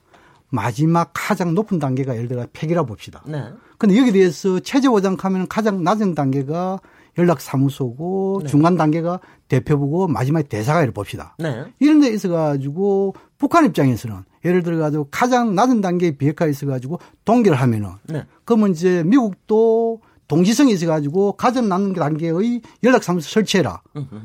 [0.51, 3.23] 마지막 가장 높은 단계가 예를 들어 폐기라 봅시다.
[3.27, 3.45] 네.
[3.79, 6.81] 근데 여기 에 대해서 체제 보장하면 가장 낮은 단계가
[7.19, 8.49] 연락사무소고 네.
[8.49, 11.37] 중간 단계가 대표부고 마지막에 대사관을 봅시다.
[11.39, 11.65] 네.
[11.79, 18.25] 이런 데 있어가지고 북한 입장에서는 예를 들어가지고 가장 낮은 단계의 비핵화 있어가지고 동결을 하면은 네.
[18.45, 23.83] 그러면 이제 미국도 동시성이 있어가지고 가장 낮은 단계의 연락사무소 설치해라.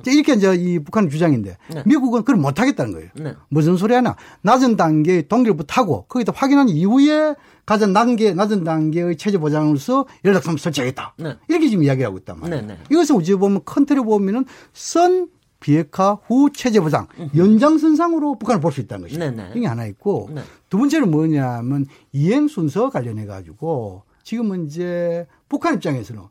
[0.08, 1.84] 이렇게 이제 이 북한의 주장인데 네.
[1.86, 3.10] 미국은 그걸 못하겠다는 거예요.
[3.16, 3.36] 네.
[3.50, 4.16] 무슨 소리 하나.
[4.42, 7.36] 낮은 단계 동결부터 하고 거기다 확인한 이후에
[7.66, 11.16] 가장 낮은 게 낮은 단계의 체제 보장으로서 연락사무소 설치하겠다.
[11.20, 11.38] 네.
[11.48, 12.62] 이렇게 지금 이야기하고 있단 말이에요.
[12.62, 12.80] 네, 네.
[12.90, 17.06] 이것을 어찌 보면 컨트롤 보면은 선 비핵화 후 체제 보장
[17.38, 19.20] 연장선상으로 북한을 볼 수 있다는 것이죠.
[19.20, 19.52] 네네.
[19.56, 20.42] 이게 하나 있고 네.
[20.72, 26.22] 두 번째는 뭐냐면 이행 순서 관련해 가지고 지금은 이제 북한 입장에서는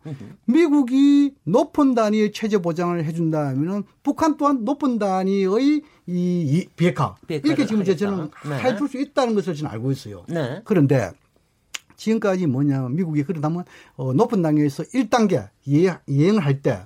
[0.47, 7.83] 미국이 높은 단위의 체제 보장을 해준다 하면은 북한 또한 높은 단위의 이, 비핵화 이렇게 지금
[7.83, 8.59] 이제 저는 네.
[8.61, 10.25] 해줄 수 있다는 것을 저는 알고 있어요.
[10.27, 10.63] 네.
[10.65, 11.11] 그런데
[11.97, 13.65] 지금까지 뭐냐면 미국이 그러다면
[13.97, 16.81] 어, 높은 단계에서 1단계 이행, 을 할 때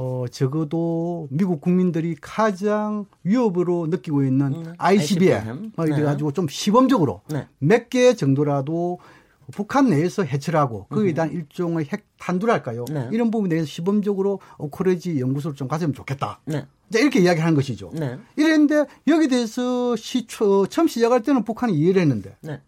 [0.00, 5.72] 어, 적어도 미국 국민들이 가장 위협으로 느끼고 있는 음, ICBM, ICBM.
[5.74, 6.34] 뭐 이래가지고 네.
[6.34, 7.48] 좀 시범적으로 네.
[7.58, 9.00] 몇개 정도라도
[9.52, 12.84] 북한 내에서 해체를 하고 거기에 대한 일종의 핵 탄두랄까요?
[12.90, 13.08] 네.
[13.12, 16.40] 이런 부분에 대해서 시범적으로 오크레지 연구소를 좀 가지면 좋겠다.
[16.44, 16.66] 네.
[16.94, 17.90] 이렇게 이야기하는 것이죠.
[17.94, 18.18] 네.
[18.36, 22.60] 이랬는데 여기 대해서 시초 처음 시작할 때는 북한이 이해를 했는데 네.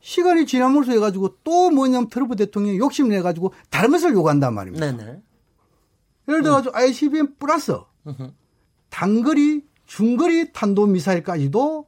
[0.00, 4.92] 시간이 지나면서 해가지고 또 뭐냐면 트럼프 대통령이 욕심을 내가지고 다른 것을 요구한단 말입니다.
[4.92, 5.22] 네, 네.
[6.28, 6.76] 예를 들어가지고 음.
[6.76, 7.72] ICBM 플러스
[8.90, 11.86] 단거리, 중거리 탄도미사일까지도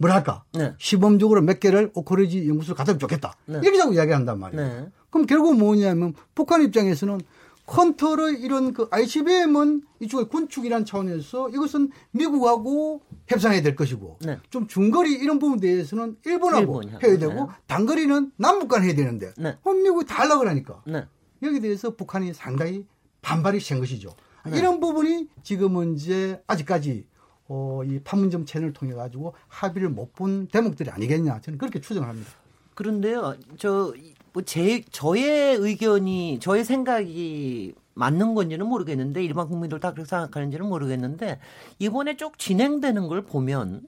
[0.00, 0.74] 뭐랄까 네.
[0.78, 3.34] 시범적으로 몇 개를 오크레지 연구소를 갖다 좋겠다.
[3.44, 3.60] 네.
[3.62, 4.66] 이렇게 자꾸 이야기한단 말이에요.
[4.66, 4.88] 네.
[5.10, 7.20] 그럼 결국 뭐냐면 북한 입장에서는
[7.66, 14.38] 컨트롤 이런 그 ICBM은 이쪽에 군축이라는 차원에서 이것은 미국하고 협상해야 될 것이고 네.
[14.48, 17.46] 좀 중거리 이런 부분에 대해서는 일본하고 일본, 해야 되고 네.
[17.66, 19.56] 단거리는 남북 간 해야 되는데 네.
[19.64, 21.06] 미국이 다 하려고 그러니까 네.
[21.42, 22.86] 여기에 대해서 북한이 상당히
[23.20, 24.14] 반발이 센 것이죠.
[24.46, 24.58] 네.
[24.58, 27.06] 이런 부분이 지금은 이제 아직까지
[27.52, 32.30] 어, 이 판문점 채널을 통해 가지고 합의를 못 본 대목들이 아니겠냐 저는 그렇게 추정을 합니다.
[32.74, 33.92] 그런데요, 저,
[34.32, 41.40] 뭐, 제, 저의 의견이, 저의 생각이 맞는 건지는 모르겠는데, 일반 국민들 다 그렇게 생각하는지는 모르겠는데,
[41.78, 43.82] 이번에 쭉 진행되는 걸 보면,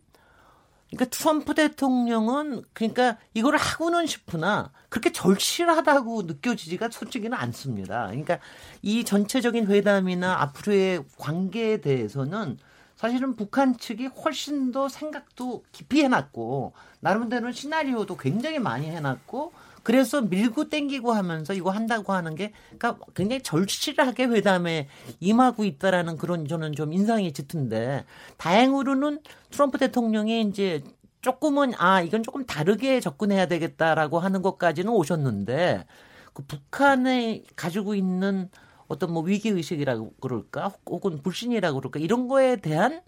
[0.91, 8.09] 그러니까 트럼프 대통령은 그러니까 이거를 하고는 싶으나 그렇게 절실하다고 느껴지지가 솔직히는 않습니다.
[8.09, 8.39] 그러니까
[8.83, 12.59] 이 전체적인 회담이나 앞으로의 관계에 대해서는
[13.03, 20.69] 사실은 북한 측이 훨씬 더 생각도 깊이 해놨고 나름대로 시나리오도 굉장히 많이 해놨고 그래서 밀고
[20.69, 24.87] 땡기고 하면서 이거 한다고 하는 게 그러니까 굉장히 절실하게 회담에
[25.19, 28.05] 임하고 있다라는 그런 저는 좀 인상이 짙은데
[28.37, 29.19] 다행으로는
[29.51, 30.85] 트럼프 대통령이 이제
[31.23, 35.87] 조금은 아 이건 조금 다르게 접근해야 되겠다라고 하는 것까지는 오셨는데
[36.35, 38.49] 그 북한에 가지고 있는
[38.93, 43.01] 어떤 뭐 위기 의식이라고 그럴까 혹은 불신이라고 그럴까 이런 거에 대한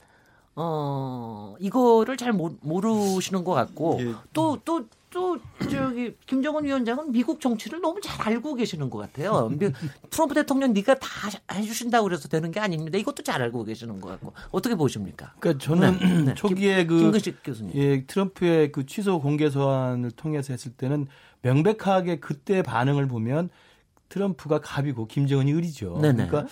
[0.56, 4.00] 어 이거를 잘 모르시는 것 같고
[4.32, 4.86] 또또또 예.
[5.10, 9.50] 또, 또 저기 김정은 위원장은 미국 정치를 너무 잘 알고 계시는 것 같아요.
[10.10, 11.08] 트럼프 대통령 네가 다
[11.52, 12.98] 해주신다고 그래서 되는 게 아닙니다.
[12.98, 15.34] 이것도 잘 알고 계시는 것 같고 어떻게 보십니까?
[15.38, 16.22] 그러니까 저는 네.
[16.22, 16.34] 네.
[16.34, 17.72] 초기에 김, 그 교수님.
[17.74, 21.06] 예, 트럼프의 그 취소 공개 소환을 통해서 했을 때는
[21.42, 23.50] 명백하게 그때 반응을 보면
[24.08, 25.98] 트럼프가 갑이고 김정은이 을이죠.
[26.00, 26.26] 네네.
[26.26, 26.46] 그러니까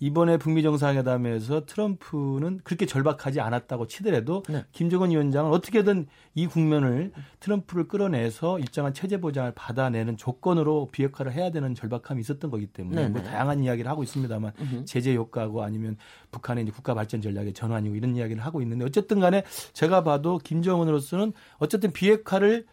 [0.00, 4.64] 이번에 북미 정상회담에서 트럼프는 그렇게 절박하지 않았다고 치더라도 네.
[4.72, 11.74] 김정은 위원장은 어떻게든 이 국면을 트럼프를 끌어내서 일정한 체제 보장을 받아내는 조건으로 비핵화를 해야 되는
[11.74, 14.84] 절박함이 있었던 거기 때문에 뭐 다양한 이야기를 하고 있습니다만 으흠.
[14.84, 15.96] 제재 효과고 아니면
[16.30, 19.42] 북한의 이제 국가 발전 전략의 전환이고 이런 이야기를 하고 있는데 어쨌든 간에
[19.72, 22.66] 제가 봐도 김정은으로서는 어쨌든 비핵화를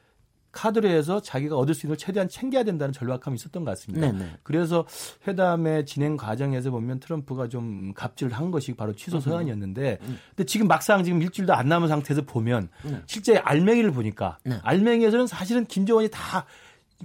[0.56, 4.12] 카드로 해서 자기가 얻을 수 있는 걸 최대한 챙겨야 된다는 절박함이 있었던 것 같습니다.
[4.12, 4.38] 네네.
[4.44, 4.86] 그래서
[5.28, 10.18] 회담의 진행 과정에서 보면 트럼프가 좀 갑질을 한 것이 바로 취소 서한이었는데 음.
[10.30, 13.02] 근데 지금 막상 지금 일주일도 안 남은 상태에서 보면 네.
[13.06, 14.58] 실제 알맹이를 보니까 네.
[14.63, 16.46] 알맹이에서는 사실은 김정은이 다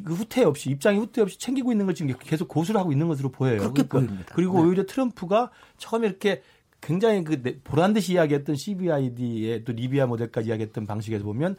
[0.04, 3.30] 그 후퇴 없이 입장이 후퇴 없이 챙기고 있는 걸 지금 계속 고수를 하고 있는 것으로
[3.30, 3.58] 보여요.
[3.58, 4.34] 그렇게 그러니까 보입니다.
[4.34, 4.68] 그리고 네.
[4.68, 6.42] 오히려 트럼프가 처음에 이렇게
[6.80, 11.56] 굉장히 그 보란 듯이 이야기했던 CBID의 또 리비아 모델까지 이야기했던 방식에서 보면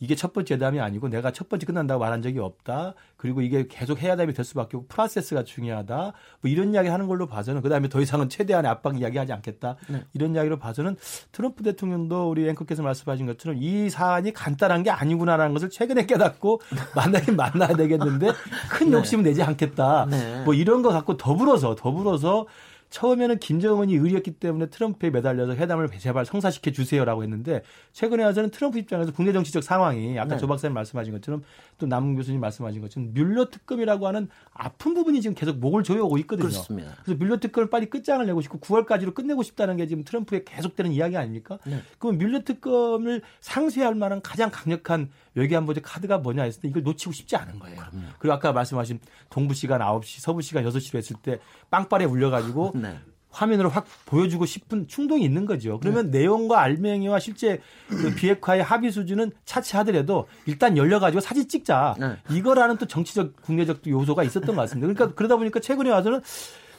[0.00, 2.94] 이게 첫 번째 회담이 아니고 내가 첫 번째 끝난다고 말한 적이 없다.
[3.16, 6.12] 그리고 이게 계속 회담이 될 수밖에 없고 프로세스가 중요하다.
[6.40, 9.76] 뭐 이런 이야기 하는 걸로 봐서는 그다음에 더 이상은 최대한의 압박 이야기하지 않겠다.
[9.88, 10.04] 네.
[10.12, 10.96] 이런 이야기로 봐서는
[11.32, 16.60] 트럼프 대통령도 우리 앵커께서 말씀하신 것처럼 이 사안이 간단한 게 아니구나라는 것을 최근에 깨닫고
[16.94, 18.32] 만나긴 만나야 되겠는데
[18.70, 18.96] 큰 네.
[18.96, 20.06] 욕심은 내지 않겠다.
[20.10, 20.42] 네.
[20.44, 22.46] 뭐 이런 거 갖고 더불어서 더불어서
[22.94, 29.10] 처음에는 김정은이 의리였기 때문에 트럼프에 매달려서 회담을 제발 성사시켜 주세요라고 했는데 최근에 와서는 트럼프 입장에서
[29.10, 30.38] 국내 정치적 상황이 아까 네.
[30.38, 31.42] 조 박사님 말씀하신 것처럼
[31.78, 36.48] 또남 교수님 말씀하신 것처럼 뮬러 특검이라고 하는 아픈 부분이 지금 계속 목을 조여오고 있거든요.
[36.48, 36.92] 그렇습니다.
[37.02, 41.16] 그래서 뮬러 특검을 빨리 끝장을 내고 싶고 9월까지로 끝내고 싶다는 게 지금 트럼프의 계속되는 이야기
[41.16, 41.58] 아닙니까?
[41.66, 41.80] 네.
[41.98, 47.36] 그럼 뮬러 특검을 상쇄할 만한 가장 강력한 외교안보적 카드가 뭐냐 했을 때 이걸 놓치고 싶지
[47.36, 47.76] 않은 거예요.
[47.76, 48.06] 그럼요.
[48.18, 51.38] 그리고 아까 말씀하신 동부 시간 9시, 서부 시간 6시로 했을 때
[51.70, 52.98] 빵빠레 울려가지고 네.
[53.30, 55.80] 화면으로 확 보여주고 싶은 충동이 있는 거죠.
[55.80, 56.20] 그러면 네.
[56.20, 61.96] 내용과 알맹이와 실제 그 비핵화의 합의 수준은 차치하더라도 일단 열려가지고 사진 찍자.
[61.98, 62.16] 네.
[62.30, 64.86] 이거라는 또 정치적 국내적 요소가 있었던 것 같습니다.
[64.86, 66.20] 그러니까 그러다 보니까 최근에 와서는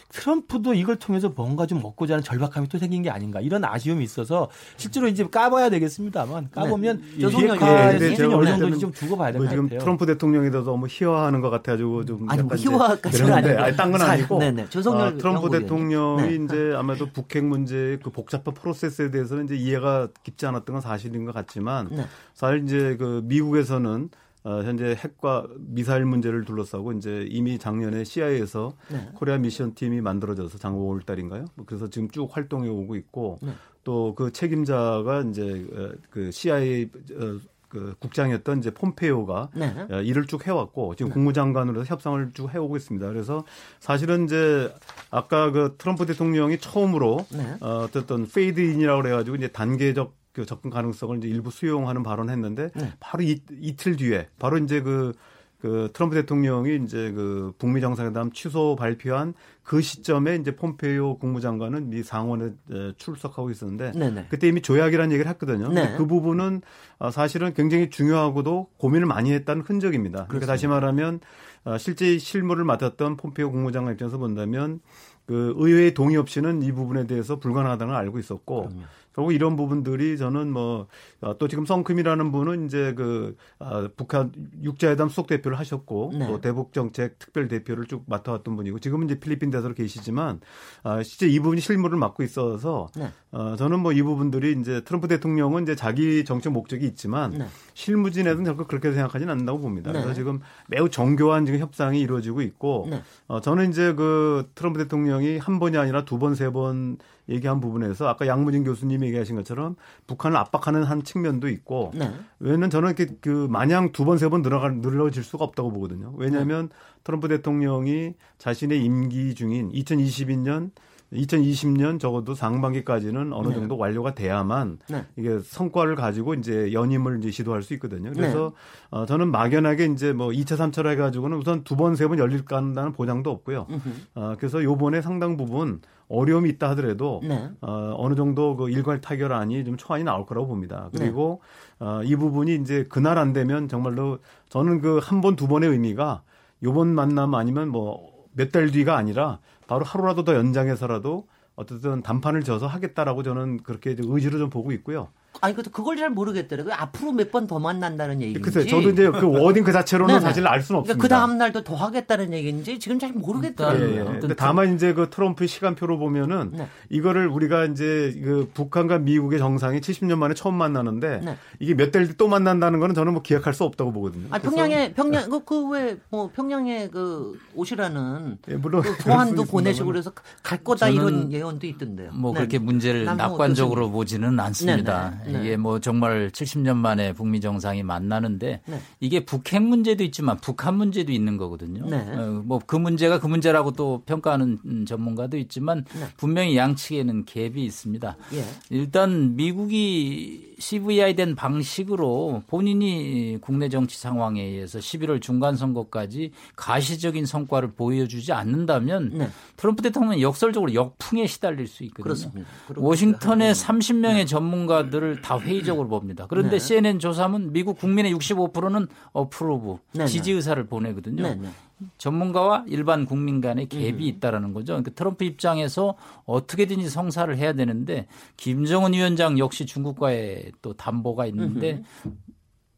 [0.09, 4.49] 트럼프도 이걸 통해서 뭔가 좀 먹고자 하는 절박함이 또 생긴 게 아닌가 이런 아쉬움이 있어서
[4.77, 7.27] 실제로 이제 까봐야 되겠습니다만 까보면 네.
[7.27, 8.09] 비핵화의 네.
[8.09, 9.79] 수준이 어느 정도인지 좀 두고 봐야 될것 뭐 같아요.
[9.79, 14.39] 트럼프 대통령에 대해서 너무 희화하는 것 같아가지고 좀 아니 뭐 희화까지는 아니고 아니, 딴건 아니고
[14.39, 14.69] 네네.
[14.69, 16.43] 조성열 아, 트럼프 대통령이 네.
[16.45, 21.33] 이제 아마도 북핵 문제 그 복잡한 프로세스에 대해서는 이제 이해가 깊지 않았던 건 사실인 것
[21.33, 22.05] 같지만 네.
[22.33, 24.09] 사실 이제 그 미국에서는
[24.45, 29.09] 어, 현재 핵과 미사일 문제를 둘러싸고 이제 이미 작년에 CIA에서 네.
[29.15, 31.45] 코리아 미션 팀이 만들어져서 작년 5월 달인가요?
[31.55, 33.53] 뭐 그래서 지금 쭉 활동해 오고 있고 네.
[33.83, 37.39] 또그 책임자가 이제 어, 그 CIA 어,
[37.69, 39.87] 그 국장이었던 이제 폼페이오가 네.
[39.89, 41.13] 어, 일을 쭉 해왔고 지금 네.
[41.15, 43.07] 국무장관으로서 협상을 쭉 해오고 있습니다.
[43.07, 43.43] 그래서
[43.79, 44.71] 사실은 이제
[45.09, 47.57] 아까 그 트럼프 대통령이 처음으로 네.
[47.61, 52.93] 어, 어떤 phased in이라고 그래가지고 이제 단계적 그 접근 가능성을 이제 일부 수용하는 발언했는데 네.
[52.99, 59.33] 바로 이, 이틀 뒤에 바로 이제 그그 트럼프 대통령이 이제 그 북미 정상회담 취소 발표한
[59.63, 62.51] 그 시점에 이제 폼페이오 국무장관은 미 상원에
[62.97, 64.27] 출석하고 있었는데 네네.
[64.29, 65.69] 그때 이미 조약이라는 얘기를 했거든요.
[65.69, 65.95] 네.
[65.97, 66.61] 그 부분은
[66.99, 70.25] 어, 사실은 굉장히 중요하고도 고민을 많이 했다는 흔적입니다.
[70.27, 71.21] 그러니까 다시 말하면
[71.63, 74.81] 어, 실제 실무를 맡았던 폼페이오 국무장관 입장에서 본다면
[75.25, 78.83] 그 의회의 동의 없이는 이 부분에 대해서 불가능하다는 걸 알고 있었고 그럼요.
[79.15, 85.27] 결국 이런 부분들이 저는 뭐또 어, 지금 성큼이라는 분은 이제 그 아, 북한 육자회담 수석
[85.27, 86.27] 대표를 하셨고 네.
[86.27, 90.41] 또 대북 정책 특별 대표를 쭉 맡아왔던 분이고 지금은 이제 필리핀 대사로 계시지만
[90.83, 93.09] 아, 실제 이 부분이 실무를 맡고 있어서 네.
[93.31, 97.45] 어, 저는 뭐 이 부분들이 이제 트럼프 대통령은 이제 자기 정책 목적이 있지만 네.
[97.75, 99.93] 실무진에서는 결국 그렇게 생각하지는 않는다고 봅니다.
[99.93, 99.99] 네.
[99.99, 103.01] 그래서 지금 매우 정교한 지금 협상이 이루어지고 있고 네.
[103.27, 106.97] 어, 저는 이제 그 트럼프 대통령이 한 번이 아니라 두 번, 세 번
[107.29, 109.75] 얘기한 부분에서 아까 양무진 교수님이 얘기하신 것처럼
[110.07, 112.11] 북한을 압박하는 한 측면도 있고 네.
[112.39, 116.13] 왜냐면 저는 이렇게 그 마냥 두 번 세번 늘어가 늘어질 수가 없다고 보거든요.
[116.17, 116.75] 왜냐하면 네.
[117.03, 120.69] 트럼프 대통령이 자신의 임기 중인 2022년
[121.13, 123.53] 2020년 적어도 상반기까지는 어느 네.
[123.55, 125.05] 정도 완료가 돼야만 네.
[125.15, 128.11] 이게 성과를 가지고 이제 연임을 이제 시도할 수 있거든요.
[128.13, 128.53] 그래서
[128.91, 128.97] 네.
[128.97, 132.91] 어, 저는 막연하게 이제 뭐 2차, 3차로 해가지고는 우선 두 번, 세 번 열릴 까한다는
[132.93, 133.67] 보장도 없고요.
[134.15, 137.49] 어, 그래서 요번에 상당 부분 어려움이 있다 하더라도 네.
[137.61, 140.89] 어, 어느 정도 그 일괄 타결안이 좀 초안이 나올 거라고 봅니다.
[140.95, 141.41] 그리고
[141.79, 141.85] 네.
[141.85, 146.21] 어, 이 부분이 이제 그날 안 되면 정말로 저는 그 한 번, 두 번의 의미가
[146.63, 152.67] 요번 만남 아니면 뭐 몇 달 뒤가 아니라 바로 하루라도 더 연장해서라도 어쨌든 단판을 져서
[152.67, 155.09] 하겠다라고 저는 그렇게 의지로 좀 보고 있고요.
[155.41, 156.73] 아니 근데 그걸 잘 모르겠더라고요.
[156.77, 158.39] 앞으로 몇 번 더 만난다는 얘기인지.
[158.39, 160.97] 글쎄, 저도 이제 그 워딩 그 자체로는 사실 알 수는 없습니다.
[160.97, 163.89] 그러니까 그 다음 날도 더 하겠다는 얘기인지 지금 잘 모르겠더라고요.
[163.89, 164.19] 예, 예.
[164.19, 166.67] 근데 다만 이제 그 트럼프 시간표로 보면은 네.
[166.89, 171.37] 이거를 우리가 이제 그 북한과 미국의 정상이 70년 만에 처음 만나는데 네.
[171.59, 174.27] 이게 몇달뒤또 만난다는 거는 저는 뭐 기약할 수 없다고 보거든요.
[174.31, 180.11] 아, 평양에 평양 그왜 뭐 평양에 그 오시라는 예, 물론 그 소환도 보내시고 그래서
[180.43, 182.11] 갈 거다 이런 예언도 있던데요.
[182.13, 182.39] 뭐 네.
[182.39, 185.13] 그렇게 문제를 낙관적으로 보지는 않습니다.
[185.25, 185.39] 네, 네.
[185.41, 188.81] 이게 뭐 정말 70년 만에 북미 정상이 만나는데 네.
[188.99, 191.85] 이게 북핵 문제도 있지만 북한 문제도 있는 거거든요.
[191.89, 191.97] 네.
[191.97, 196.07] 어, 뭐그 문제가 그 문제라고 또 평가하는 전문가도 있지만 네.
[196.17, 198.17] 분명히 양측에는 갭이 있습니다.
[198.33, 198.43] 예.
[198.69, 207.73] 일단 미국이 CVI 된 방식으로 본인이 국내 정치 상황에 의해서 11월 중간 선거까지 가시적인 성과를
[207.73, 209.29] 보여주지 않는다면 네.
[209.57, 212.03] 트럼프 대통령은 역설적으로 역풍에 시달릴 수 있거든요.
[212.03, 212.49] 그렇습니다.
[212.75, 216.25] 워싱턴의 30명의 전문가들을 다 회의 회의적으로 봅니다.
[216.29, 216.59] 그런데 네.
[216.59, 221.23] CNN 조사하면 미국 국민의 65%는 어프로브 네, 지지 의사를 보내거든요.
[221.23, 221.49] 네, 네.
[221.97, 224.01] 전문가와 일반 국민 간의 갭이 음.
[224.01, 224.73] 있다라는 거죠.
[224.73, 225.95] 그러니까 트럼프 입장에서
[226.25, 228.07] 어떻게든지 성사를 해야 되는데
[228.37, 231.83] 김정은 위원장 역시 중국과의 또 담보가 있는데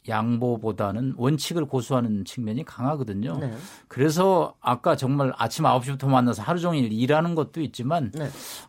[0.07, 3.37] 양보보다는 원칙을 고수하는 측면이 강하거든요.
[3.39, 3.53] 네.
[3.87, 8.27] 그래서 아까 정말 아침 9시부터 만나서 하루 종일 일하는 것도 있지만 네.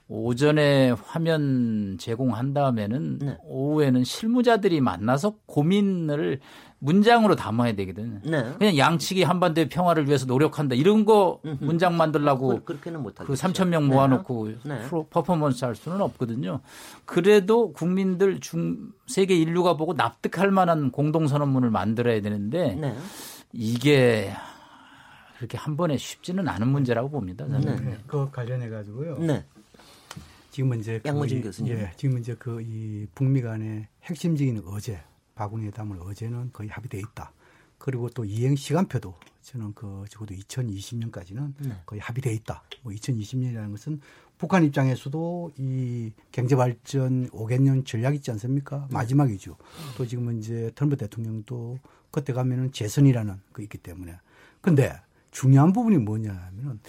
[0.09, 3.39] 오전에 화면 제공한 다음에는 네.
[3.45, 6.41] 오후에는 실무자들이 만나서 고민을
[6.81, 8.21] 문장으로 담아야 되거든.
[8.25, 8.55] 네.
[8.59, 11.65] 그냥 양측이 한반도의 평화를 위해서 노력한다 이런 거 음흠.
[11.65, 14.79] 문장 만들라고 그렇게는 그 3천 명 모아놓고 네.
[14.79, 14.89] 네.
[15.11, 16.61] 퍼포먼스 할 수는 없거든요.
[17.05, 22.97] 그래도 국민들 중 세계 인류가 보고 납득할 만한 공동선언문을 만들어야 되는데 네.
[23.53, 24.33] 이게
[25.39, 27.47] 그렇게 한 번에 쉽지는 않은 문제라고 봅니다.
[27.47, 27.61] 저는.
[27.61, 27.91] 네.
[27.91, 27.99] 네.
[28.07, 29.19] 그 관련해 가지고요.
[29.19, 29.45] 네.
[30.51, 31.73] 지금은 이제 양모진 교수님.
[31.73, 35.01] 예, 지금 이제 그 이 북미 간의 핵심적인 어제
[35.39, 37.33] 바구니 회담을 어제는 거의 합의돼 있다.
[37.79, 41.77] 그리고 또 이행 시간표도 저는 그 적어도 2020년까지는 네.
[41.87, 42.65] 거의 합의돼 있다.
[42.83, 44.01] 뭐 2020년이라는 것은
[44.37, 48.87] 북한 입장에서도 이 경제 발전 5개년 전략 있지 않습니까?
[48.91, 48.95] 네.
[48.95, 49.57] 마지막이죠.
[49.97, 51.79] 또 지금은 이제 트럼프 대통령도
[52.11, 54.17] 그때 가면은 재선이라는 거 있기 때문에.
[54.61, 56.81] 근데 중요한 부분이 뭐냐 하면은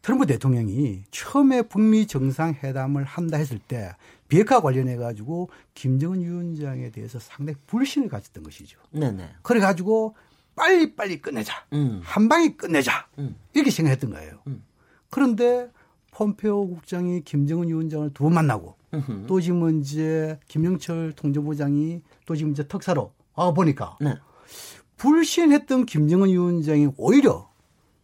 [0.00, 3.94] 트럼프 대통령이 처음에 북미 정상회담을 한다 했을 때
[4.28, 8.78] 비핵화 관련해 가지고 김정은 위원장에 대해서 상당히 불신을 가졌던 것이죠.
[8.90, 9.28] 네네.
[9.42, 10.14] 그래 가지고
[10.54, 11.54] 빨리 빨리 끝내자.
[11.72, 12.00] 음.
[12.04, 13.06] 한 방에 끝내자.
[13.18, 13.36] 음.
[13.54, 14.40] 이렇게 생각했던 거예요.
[14.46, 14.62] 음.
[15.10, 15.70] 그런데
[16.12, 19.24] 폼페오 국장이 김정은 위원장을 두 번 만나고 음흠.
[19.26, 24.16] 또 지금 이제 김영철 통전부장이 또 지금 이제 특사로 와 보니까 네.
[24.96, 27.48] 불신했던 김정은 위원장이 오히려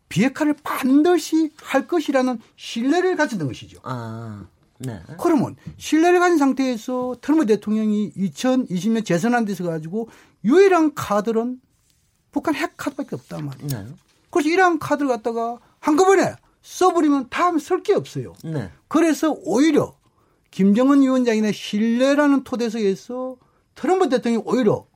[0.09, 3.81] 비핵화를 반드시 할 것이라는 신뢰를 가졌던 것이죠.
[3.83, 4.47] 아.
[4.79, 5.01] 네.
[5.21, 10.09] 그러면 신뢰를 가진 상태에서 트럼프 대통령이 2020년 재선한 데서 가지고
[10.45, 11.61] 유일한 카드는
[12.33, 13.69] 북한 핵 카드밖에 없단 말이에요.
[13.69, 13.87] 네.
[14.31, 18.35] 그래서 이러한 카드를 갖다가 한꺼번에 써버리면 다음 쓸게 없어요.
[18.43, 18.71] 네.
[18.89, 19.95] 그래서 오히려
[20.51, 23.37] 김정은 위원장이나 신뢰라는 토대에서
[23.75, 24.87] 트럼프 대통령이 오히려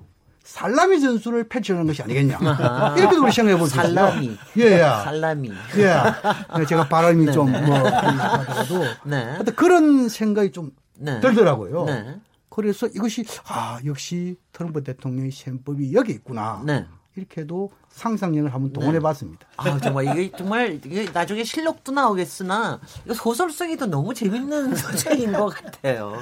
[0.49, 2.38] 살라미 전술을 펼쳐는 것이 아니겠냐.
[2.40, 2.96] 아하.
[2.96, 3.94] 이렇게도 우리 생각해 볼 수 있어요.
[3.94, 4.38] 살라미.
[4.57, 4.78] 예, 예.
[4.78, 5.53] 살라미.
[5.76, 6.64] 예.
[6.66, 7.61] 제가 발음이 네, 좀, 네.
[7.61, 8.82] 뭐, 하더라도.
[9.05, 9.38] 네.
[9.55, 11.20] 그런 생각이 좀 네.
[11.20, 11.84] 들더라고요.
[11.84, 12.16] 네.
[12.49, 16.62] 그래서 이것이, 아, 역시 트럼프 대통령의 셈법이 여기 있구나.
[16.64, 16.86] 네.
[17.18, 19.46] 이렇게도 상상력을 한번 동원해 봤습니다.
[19.64, 19.70] 네.
[19.70, 25.48] 아, 정말 이게 정말 이게 나중에 실록도 나오겠으나 이거 소설 쓰기도 너무 재밌는 소재인 것
[25.48, 26.16] 같아요.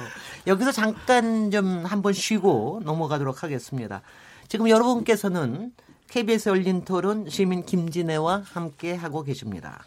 [0.47, 4.01] 여기서 잠깐 좀 한번 쉬고 넘어가도록 하겠습니다.
[4.47, 5.71] 지금 여러분께서는
[6.09, 9.83] KBS 열린 토론 시민 김진애와 함께 하고 계십니다.